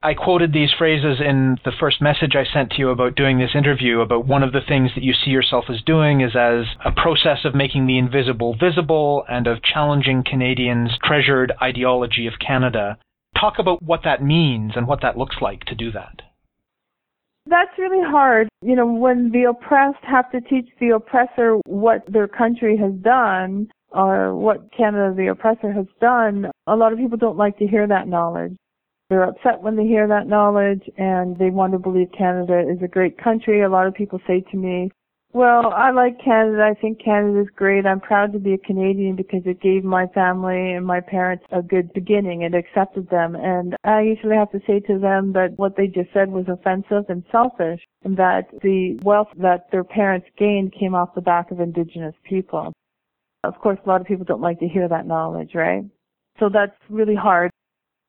I 0.06 0.14
quoted 0.16 0.52
these 0.52 0.74
phrases 0.78 1.22
in 1.22 1.58
the 1.64 1.72
first 1.80 2.02
message 2.02 2.36
I 2.36 2.44
sent 2.44 2.72
to 2.72 2.80
you 2.80 2.90
about 2.90 3.16
doing 3.16 3.40
this 3.40 3.56
interview 3.56 4.02
about 4.02 4.28
one 4.28 4.44
of 4.44 4.52
the 4.52 4.60
things 4.68 4.92
that 4.96 5.04
you 5.04 5.14
see 5.14 5.32
yourself 5.32 5.64
as 5.70 5.82
doing 5.82 6.20
is 6.20 6.36
as 6.36 6.66
a 6.84 6.92
process 6.92 7.46
of 7.46 7.56
making 7.56 7.88
the 7.88 7.98
invisible 7.98 8.54
visible 8.60 9.24
and 9.30 9.48
of 9.48 9.64
challenging 9.64 10.22
Canadians' 10.30 10.92
treasured 11.02 11.54
ideology 11.62 12.28
of 12.28 12.34
Canada. 12.46 12.98
Talk 13.40 13.60
about 13.60 13.82
what 13.82 14.02
that 14.04 14.22
means 14.22 14.74
and 14.76 14.88
what 14.88 15.02
that 15.04 15.18
looks 15.18 15.38
like 15.40 15.64
to 15.68 15.76
do 15.76 15.90
that. 15.94 16.22
That's 17.46 17.72
really 17.80 18.04
hard. 18.06 18.50
You 18.62 18.76
know, 18.76 18.86
when 18.86 19.32
the 19.32 19.46
oppressed 19.46 20.04
have 20.04 20.30
to 20.32 20.42
teach 20.42 20.68
the 20.82 20.90
oppressor 20.90 21.60
what 21.66 22.04
their 22.12 22.28
country 22.28 22.76
has 22.76 22.92
done 22.96 23.70
or 23.92 24.36
what 24.36 24.70
Canada 24.76 25.14
the 25.16 25.28
oppressor 25.28 25.72
has 25.72 25.86
done, 26.02 26.52
a 26.68 26.76
lot 26.76 26.92
of 26.92 27.00
people 27.00 27.18
don't 27.18 27.38
like 27.38 27.58
to 27.60 27.68
hear 27.68 27.88
that 27.88 28.10
knowledge. 28.10 28.58
They're 29.14 29.30
upset 29.30 29.62
when 29.62 29.76
they 29.76 29.86
hear 29.86 30.08
that 30.08 30.26
knowledge 30.26 30.90
and 30.98 31.38
they 31.38 31.52
want 31.52 31.74
to 31.74 31.78
believe 31.78 32.08
Canada 32.18 32.68
is 32.68 32.82
a 32.82 32.88
great 32.88 33.16
country. 33.16 33.62
A 33.62 33.70
lot 33.70 33.86
of 33.86 33.94
people 33.94 34.20
say 34.26 34.44
to 34.50 34.58
me, 34.58 34.90
well, 35.34 35.72
I 35.72 35.92
like 35.92 36.18
Canada. 36.20 36.64
I 36.64 36.74
think 36.74 37.00
Canada 37.00 37.42
is 37.42 37.48
great. 37.56 37.86
I'm 37.86 38.00
proud 38.00 38.34
to 38.34 38.40
be 38.40 38.54
a 38.54 38.58
Canadian 38.58 39.16
because 39.16 39.44
it 39.46 39.62
gave 39.62 39.84
my 39.84 40.08
family 40.16 40.74
and 40.74 40.84
my 40.84 41.00
parents 41.00 41.46
a 41.52 41.62
good 41.62 41.94
beginning. 41.94 42.42
It 42.42 42.56
accepted 42.56 43.08
them. 43.12 43.36
And 43.36 43.76
I 43.84 44.02
usually 44.02 44.36
have 44.36 44.50
to 44.50 44.62
say 44.66 44.80
to 44.80 44.98
them 44.98 45.32
that 45.34 45.50
what 45.58 45.76
they 45.78 45.86
just 45.86 46.12
said 46.12 46.32
was 46.32 46.46
offensive 46.48 47.06
and 47.08 47.24
selfish 47.32 47.82
and 48.04 48.18
that 48.18 48.46
the 48.64 49.00
wealth 49.04 49.30
that 49.38 49.70
their 49.72 49.84
parents 49.84 50.26
gained 50.40 50.74
came 50.74 50.96
off 50.96 51.14
the 51.14 51.22
back 51.22 51.52
of 51.52 51.60
Indigenous 51.60 52.16
people. 52.28 52.74
Of 53.44 53.60
course, 53.60 53.78
a 53.86 53.88
lot 53.88 54.02
of 54.02 54.08
people 54.08 54.26
don't 54.26 54.42
like 54.42 54.60
to 54.62 54.68
hear 54.68 54.88
that 54.88 55.06
knowledge, 55.06 55.52
right? 55.54 55.84
So 56.40 56.50
that's 56.52 56.74
really 56.90 57.16
hard. 57.16 57.52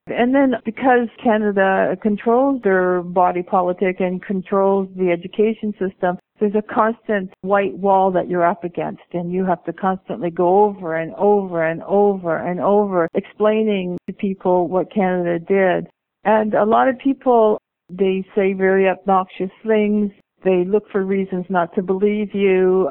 And 0.07 0.35
then 0.35 0.55
because 0.67 1.09
Canada 1.23 1.97
controls 2.03 2.61
their 2.62 3.03
body 3.03 3.43
politic 3.43 4.01
and 4.01 4.23
controls 4.23 4.88
the 4.97 5.11
education 5.11 5.73
system, 5.79 6.19
there's 6.38 6.55
a 6.55 6.75
constant 6.75 7.33
white 7.40 7.77
wall 7.79 8.11
that 8.11 8.29
you're 8.29 8.47
up 8.47 8.64
against 8.64 9.03
and 9.12 9.33
you 9.33 9.47
have 9.47 9.64
to 9.64 9.73
constantly 9.73 10.31
go 10.31 10.64
over 10.64 10.97
and 10.97 11.14
over 11.14 11.64
and 11.64 11.83
over 11.85 12.37
and 12.37 12.61
over 12.61 13.09
explaining 13.14 13.97
to 14.07 14.12
people 14.12 14.69
what 14.69 14.93
Canada 14.93 15.38
did. 15.38 15.88
And 16.25 16.53
a 16.53 16.64
lot 16.64 16.88
of 16.88 16.99
people, 16.99 17.59
they 17.88 18.27
say 18.35 18.53
very 18.53 18.88
obnoxious 18.88 19.51
things. 19.67 20.11
They 20.45 20.64
look 20.67 20.85
for 20.90 21.05
reasons 21.05 21.47
not 21.49 21.75
to 21.77 21.83
believe 21.83 22.35
you. 22.35 22.90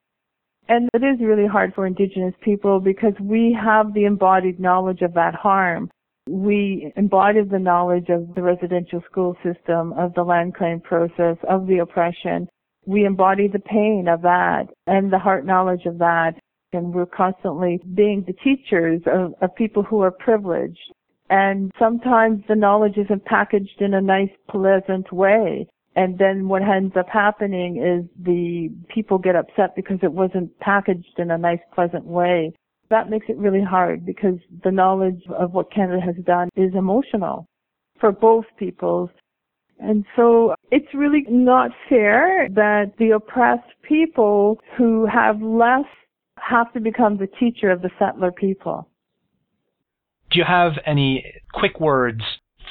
And 0.68 0.90
it 0.96 1.04
is 1.04 1.20
really 1.20 1.46
hard 1.46 1.76
for 1.76 1.86
Indigenous 1.86 2.34
people 2.42 2.80
because 2.80 3.14
we 3.22 3.56
have 3.62 3.94
the 3.94 4.06
embodied 4.06 4.60
knowledge 4.60 5.02
of 5.02 5.14
that 5.14 5.36
harm. 5.36 5.92
We 6.28 6.94
embodied 6.96 7.50
the 7.50 7.60
knowledge 7.60 8.08
of 8.10 8.34
the 8.34 8.42
residential 8.42 9.02
school 9.10 9.36
system, 9.44 9.94
of 9.94 10.14
the 10.14 10.24
land 10.24 10.56
claim 10.56 10.80
process, 10.80 11.38
of 11.50 11.68
the 11.68 11.80
oppression. 11.80 12.48
We 12.86 13.06
embody 13.06 13.48
the 13.48 13.60
pain 13.60 14.08
of 14.08 14.22
that 14.22 14.68
and 14.88 15.12
the 15.12 15.20
heart 15.20 15.46
knowledge 15.46 15.86
of 15.86 15.98
that. 16.00 16.36
And 16.72 16.94
we're 16.94 17.06
constantly 17.06 17.80
being 17.94 18.24
the 18.26 18.34
teachers 18.34 19.02
of, 19.06 19.34
of 19.42 19.56
people 19.56 19.84
who 19.84 20.02
are 20.02 20.12
privileged. 20.12 20.94
And 21.30 21.72
sometimes 21.78 22.44
the 22.48 22.56
knowledge 22.56 22.98
isn't 22.98 23.26
packaged 23.26 23.82
in 23.82 23.94
a 23.94 24.02
nice, 24.02 24.32
pleasant 24.50 25.12
way. 25.12 25.68
And 25.96 26.18
then 26.18 26.48
what 26.48 26.64
ends 26.64 26.96
up 26.98 27.08
happening 27.10 27.78
is 27.78 28.10
the 28.26 28.70
people 28.94 29.18
get 29.18 29.36
upset 29.36 29.76
because 29.76 30.00
it 30.02 30.12
wasn't 30.12 30.58
packaged 30.60 31.20
in 31.20 31.32
a 31.32 31.38
nice, 31.38 31.60
pleasant 31.74 32.06
way 32.06 32.54
that 32.94 33.10
makes 33.10 33.26
it 33.28 33.38
really 33.38 33.64
hard 33.64 34.06
because 34.06 34.38
the 34.64 34.70
knowledge 34.70 35.24
of 35.36 35.54
what 35.54 35.74
Canada 35.74 36.00
has 36.00 36.16
done 36.26 36.48
is 36.56 36.76
emotional 36.76 37.48
for 38.00 38.12
both 38.12 38.46
peoples. 38.60 39.10
And 39.80 40.06
so 40.16 40.54
it's 40.72 40.94
really 40.94 41.26
not 41.28 41.72
fair 41.90 42.48
that 42.54 42.94
the 43.00 43.10
oppressed 43.12 43.74
people 43.82 44.60
who 44.78 45.08
have 45.08 45.42
less 45.42 45.86
have 46.38 46.72
to 46.74 46.80
become 46.80 47.18
the 47.18 47.28
teacher 47.40 47.72
of 47.72 47.82
the 47.82 47.90
settler 47.98 48.32
people. 48.32 48.88
Do 50.30 50.38
you 50.38 50.46
have 50.48 50.74
any 50.86 51.26
quick 51.52 51.80
words 51.80 52.22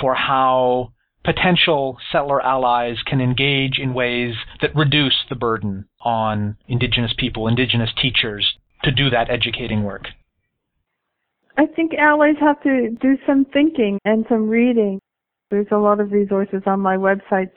for 0.01 0.15
how 0.15 0.93
potential 1.25 1.97
settler 2.13 2.41
allies 2.41 2.97
can 3.07 3.21
engage 3.21 3.79
in 3.79 3.93
ways 3.93 4.35
that 4.61 4.75
reduce 4.77 5.25
the 5.29 5.37
burden 5.37 5.87
on 6.01 6.57
Indigenous 6.69 7.13
people, 7.17 7.49
Indigenous 7.49 7.91
teachers, 8.01 8.57
to 8.85 8.91
do 8.91 9.11
that 9.11 9.31
educating 9.31 9.83
work? 9.85 10.07
I 11.57 11.67
think 11.67 11.95
allies 11.95 12.37
have 12.41 12.63
to 12.63 12.91
do 13.01 13.17
some 13.27 13.45
thinking 13.53 13.99
and 14.05 14.25
some 14.29 14.49
reading. 14.49 15.01
There's 15.51 15.67
a 15.71 15.77
lot 15.77 16.01
of 16.01 16.13
resources 16.13 16.63
on 16.67 16.81
my 16.81 16.97
website. 16.97 17.51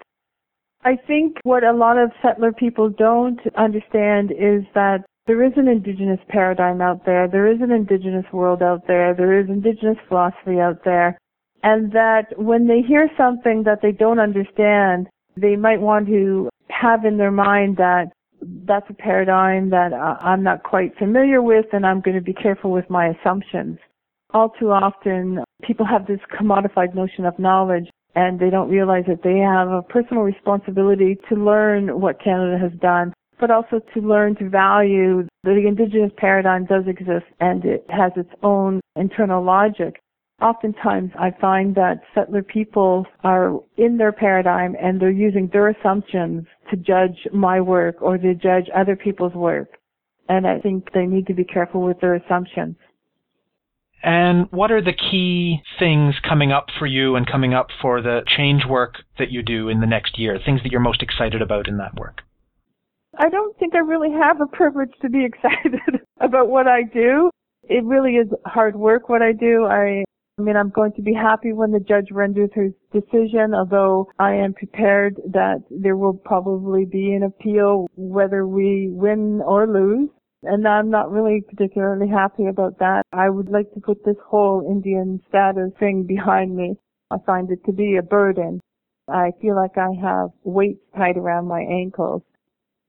I 0.83 0.97
think 1.07 1.38
what 1.43 1.63
a 1.63 1.71
lot 1.71 1.97
of 1.97 2.11
settler 2.21 2.51
people 2.51 2.89
don't 2.89 3.39
understand 3.55 4.31
is 4.31 4.63
that 4.75 5.05
there 5.27 5.43
is 5.43 5.53
an 5.55 5.67
indigenous 5.67 6.19
paradigm 6.29 6.81
out 6.81 7.05
there. 7.05 7.27
There 7.27 7.51
is 7.51 7.61
an 7.61 7.71
indigenous 7.71 8.25
world 8.31 8.61
out 8.61 8.85
there. 8.85 9.15
There 9.15 9.39
is 9.39 9.49
indigenous 9.49 9.97
philosophy 10.07 10.59
out 10.59 10.83
there. 10.83 11.17
And 11.63 11.91
that 11.93 12.38
when 12.38 12.67
they 12.67 12.81
hear 12.81 13.09
something 13.17 13.63
that 13.63 13.81
they 13.81 13.91
don't 13.91 14.19
understand, 14.19 15.07
they 15.35 15.55
might 15.55 15.81
want 15.81 16.05
to 16.07 16.49
have 16.69 17.05
in 17.05 17.17
their 17.17 17.31
mind 17.31 17.77
that 17.77 18.11
that's 18.65 18.89
a 18.89 18.93
paradigm 18.93 19.69
that 19.69 19.93
I'm 19.93 20.43
not 20.43 20.63
quite 20.63 20.97
familiar 20.97 21.41
with 21.41 21.65
and 21.73 21.86
I'm 21.86 22.01
going 22.01 22.15
to 22.15 22.23
be 22.23 22.34
careful 22.34 22.71
with 22.71 22.89
my 22.89 23.08
assumptions. 23.08 23.77
All 24.34 24.49
too 24.60 24.71
often, 24.71 25.39
people 25.63 25.86
have 25.86 26.08
this 26.08 26.19
commodified 26.38 26.93
notion 26.93 27.25
of 27.25 27.38
knowledge 27.39 27.89
and 28.15 28.39
they 28.39 28.49
don't 28.49 28.69
realize 28.69 29.03
that 29.08 29.23
they 29.23 29.38
have 29.39 29.69
a 29.69 29.81
personal 29.81 30.23
responsibility 30.23 31.17
to 31.29 31.36
learn 31.36 31.99
what 31.99 32.21
Canada 32.23 32.58
has 32.58 32.71
done, 32.79 33.13
but 33.39 33.51
also 33.51 33.79
to 33.93 34.01
learn 34.01 34.36
to 34.36 34.49
value 34.49 35.23
that 35.43 35.53
the 35.53 35.67
Indigenous 35.67 36.12
paradigm 36.17 36.65
does 36.65 36.84
exist 36.88 37.25
and 37.39 37.65
it 37.65 37.86
has 37.89 38.12
its 38.15 38.31
own 38.43 38.81
internal 38.95 39.43
logic. 39.43 39.99
Oftentimes 40.41 41.12
I 41.17 41.32
find 41.39 41.76
that 41.76 42.02
settler 42.13 42.43
people 42.43 43.06
are 43.24 43.54
in 43.78 43.98
their 43.98 44.12
paradigm 44.12 44.76
and 44.82 45.00
they're 45.00 45.10
using 45.10 45.50
their 45.52 45.69
assumptions 45.69 46.45
to 46.69 46.76
judge 46.76 47.28
my 47.34 47.62
work 47.62 48.02
or 48.02 48.17
to 48.17 48.36
judge 48.36 48.65
other 48.76 48.98
people's 48.98 49.34
work. 49.34 49.78
And 50.28 50.45
I 50.45 50.60
think 50.60 50.91
they 50.93 51.06
need 51.06 51.28
to 51.28 51.34
be 51.34 51.45
careful 51.45 51.82
with 51.82 52.02
their 52.02 52.15
assumptions. 52.15 52.76
And 54.04 54.48
what 54.52 54.71
are 54.71 54.82
the 54.82 54.93
key 54.93 55.62
things 55.80 56.15
coming 56.28 56.52
up 56.52 56.67
for 56.78 56.86
you 56.86 57.15
and 57.15 57.26
coming 57.26 57.54
up 57.54 57.67
for 57.82 58.02
the 58.02 58.21
change 58.38 58.63
work 58.65 58.95
that 59.17 59.32
you 59.32 59.41
do 59.41 59.69
in 59.69 59.80
the 59.80 59.88
next 59.88 60.19
year? 60.19 60.38
Things 60.43 60.62
that 60.63 60.71
you're 60.71 60.82
most 60.82 61.02
excited 61.02 61.41
about 61.41 61.67
in 61.67 61.78
that 61.78 61.95
work? 61.95 62.21
I 63.17 63.30
don't 63.30 63.58
think 63.58 63.74
I 63.74 63.80
really 63.80 64.12
have 64.12 64.41
a 64.41 64.48
privilege 64.48 64.91
to 65.02 65.10
be 65.10 65.26
excited 65.26 66.02
about 66.19 66.50
what 66.50 66.67
I 66.67 66.84
do. 66.84 67.32
It 67.63 67.84
really 67.86 68.17
is 68.17 68.28
hard 68.45 68.76
work 68.76 69.08
what 69.10 69.21
I 69.21 69.32
do. 69.32 69.65
I 69.65 70.04
I 70.38 70.41
mean, 70.41 70.58
I'm 70.58 70.69
going 70.69 70.91
to 70.93 71.02
be 71.02 71.13
happy 71.13 71.54
when 71.54 71.71
the 71.71 71.80
judge 71.80 72.12
renders 72.12 72.50
his 72.54 72.74
decision, 72.91 73.54
although 73.54 74.10
I 74.19 74.34
am 74.34 74.54
prepared 74.54 75.15
that 75.32 75.63
there 75.69 75.95
will 75.95 76.13
probably 76.13 76.84
be 76.84 77.13
an 77.13 77.24
appeal 77.24 77.88
whether 77.95 78.45
we 78.45 78.89
win 78.91 79.41
or 79.45 79.65
lose. 79.65 80.10
And 80.43 80.67
I'm 80.67 80.89
not 80.89 81.10
really 81.10 81.41
particularly 81.41 82.10
happy 82.10 82.48
about 82.48 82.78
that. 82.80 83.04
I 83.13 83.30
would 83.30 83.50
like 83.50 83.71
to 83.74 83.80
put 83.80 84.04
this 84.04 84.17
whole 84.28 84.62
Indian 84.69 85.21
status 85.30 85.71
thing 85.80 86.04
behind 86.04 86.54
me. 86.54 86.76
I 87.12 87.17
find 87.26 87.50
it 87.50 87.63
to 87.65 87.71
be 87.71 87.95
a 87.95 88.04
burden. 88.04 88.60
I 89.08 89.32
feel 89.41 89.56
like 89.56 89.78
I 89.78 89.91
have 90.02 90.32
weights 90.43 90.82
tied 90.98 91.15
around 91.15 91.48
my 91.48 91.62
ankles. 91.62 92.24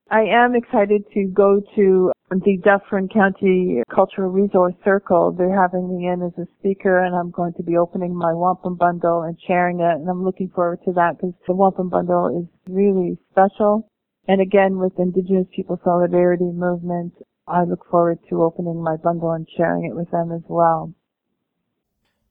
I 0.08 0.20
am 0.20 0.54
excited 0.54 1.02
to 1.14 1.24
go 1.34 1.60
to 1.74 2.12
the 2.30 2.58
Dufferin 2.62 3.08
County 3.08 3.82
Cultural 3.92 4.30
Resource 4.30 4.74
Circle. 4.84 5.32
They're 5.32 5.60
having 5.60 5.96
me 5.96 6.06
in 6.06 6.22
as 6.22 6.32
a 6.38 6.46
speaker 6.60 7.04
and 7.04 7.14
I'm 7.14 7.32
going 7.32 7.54
to 7.54 7.64
be 7.64 7.76
opening 7.76 8.14
my 8.14 8.32
wampum 8.32 8.76
bundle 8.76 9.22
and 9.22 9.36
sharing 9.48 9.80
it 9.80 9.94
and 9.94 10.08
I'm 10.08 10.24
looking 10.24 10.50
forward 10.54 10.78
to 10.84 10.92
that 10.92 11.16
because 11.16 11.34
the 11.48 11.54
wampum 11.54 11.88
bundle 11.88 12.40
is 12.40 12.72
really 12.72 13.18
special. 13.32 13.90
And 14.28 14.40
again, 14.40 14.78
with 14.78 14.92
Indigenous 14.96 15.46
People 15.54 15.80
Solidarity 15.82 16.52
Movement, 16.52 17.14
I 17.48 17.64
look 17.64 17.88
forward 17.90 18.18
to 18.28 18.42
opening 18.42 18.80
my 18.82 18.96
bundle 18.96 19.32
and 19.32 19.48
sharing 19.56 19.86
it 19.86 19.96
with 19.96 20.10
them 20.12 20.30
as 20.30 20.42
well. 20.46 20.94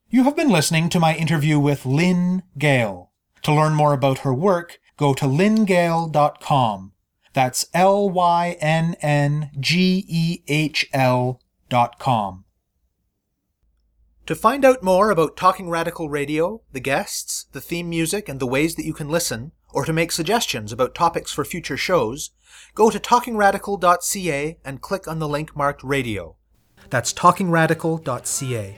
You 0.10 0.24
have 0.24 0.36
been 0.36 0.50
listening 0.50 0.88
to 0.90 1.00
my 1.00 1.16
interview 1.16 1.60
with 1.60 1.86
Lynn 1.86 2.44
Gehl. 2.58 3.10
To 3.44 3.54
learn 3.54 3.74
more 3.74 3.94
about 3.94 4.20
her 4.20 4.34
work, 4.34 4.80
go 4.98 5.14
to 5.14 5.26
lynngehl.com. 5.26 6.94
That's 7.36 7.68
L 7.74 8.10
Y 8.10 8.56
N 8.62 8.96
N 9.02 9.52
G 9.60 10.06
E 10.08 10.42
H 10.48 10.88
L 10.94 11.42
dot 11.68 12.00
com. 12.00 12.46
To 14.26 14.34
find 14.34 14.64
out 14.64 14.82
more 14.82 15.12
about 15.12 15.36
Talking 15.36 15.70
Radical 15.70 16.10
Radio, 16.10 16.62
the 16.72 16.80
guests, 16.80 17.48
the 17.52 17.60
theme 17.60 17.90
music, 17.90 18.30
and 18.30 18.40
the 18.40 18.48
ways 18.48 18.76
that 18.76 18.86
you 18.86 18.94
can 18.94 19.10
listen, 19.10 19.52
or 19.74 19.84
to 19.84 19.92
make 19.92 20.14
suggestions 20.14 20.72
about 20.72 20.96
topics 20.96 21.34
for 21.34 21.44
future 21.44 21.76
shows, 21.76 22.32
go 22.74 22.90
to 22.90 23.02
talkingradical.ca 23.02 24.58
and 24.64 24.82
click 24.82 25.06
on 25.06 25.20
the 25.20 25.28
link 25.28 25.58
marked 25.58 25.84
radio. 25.84 26.38
That's 26.90 27.12
talkingradical.ca. 27.12 28.78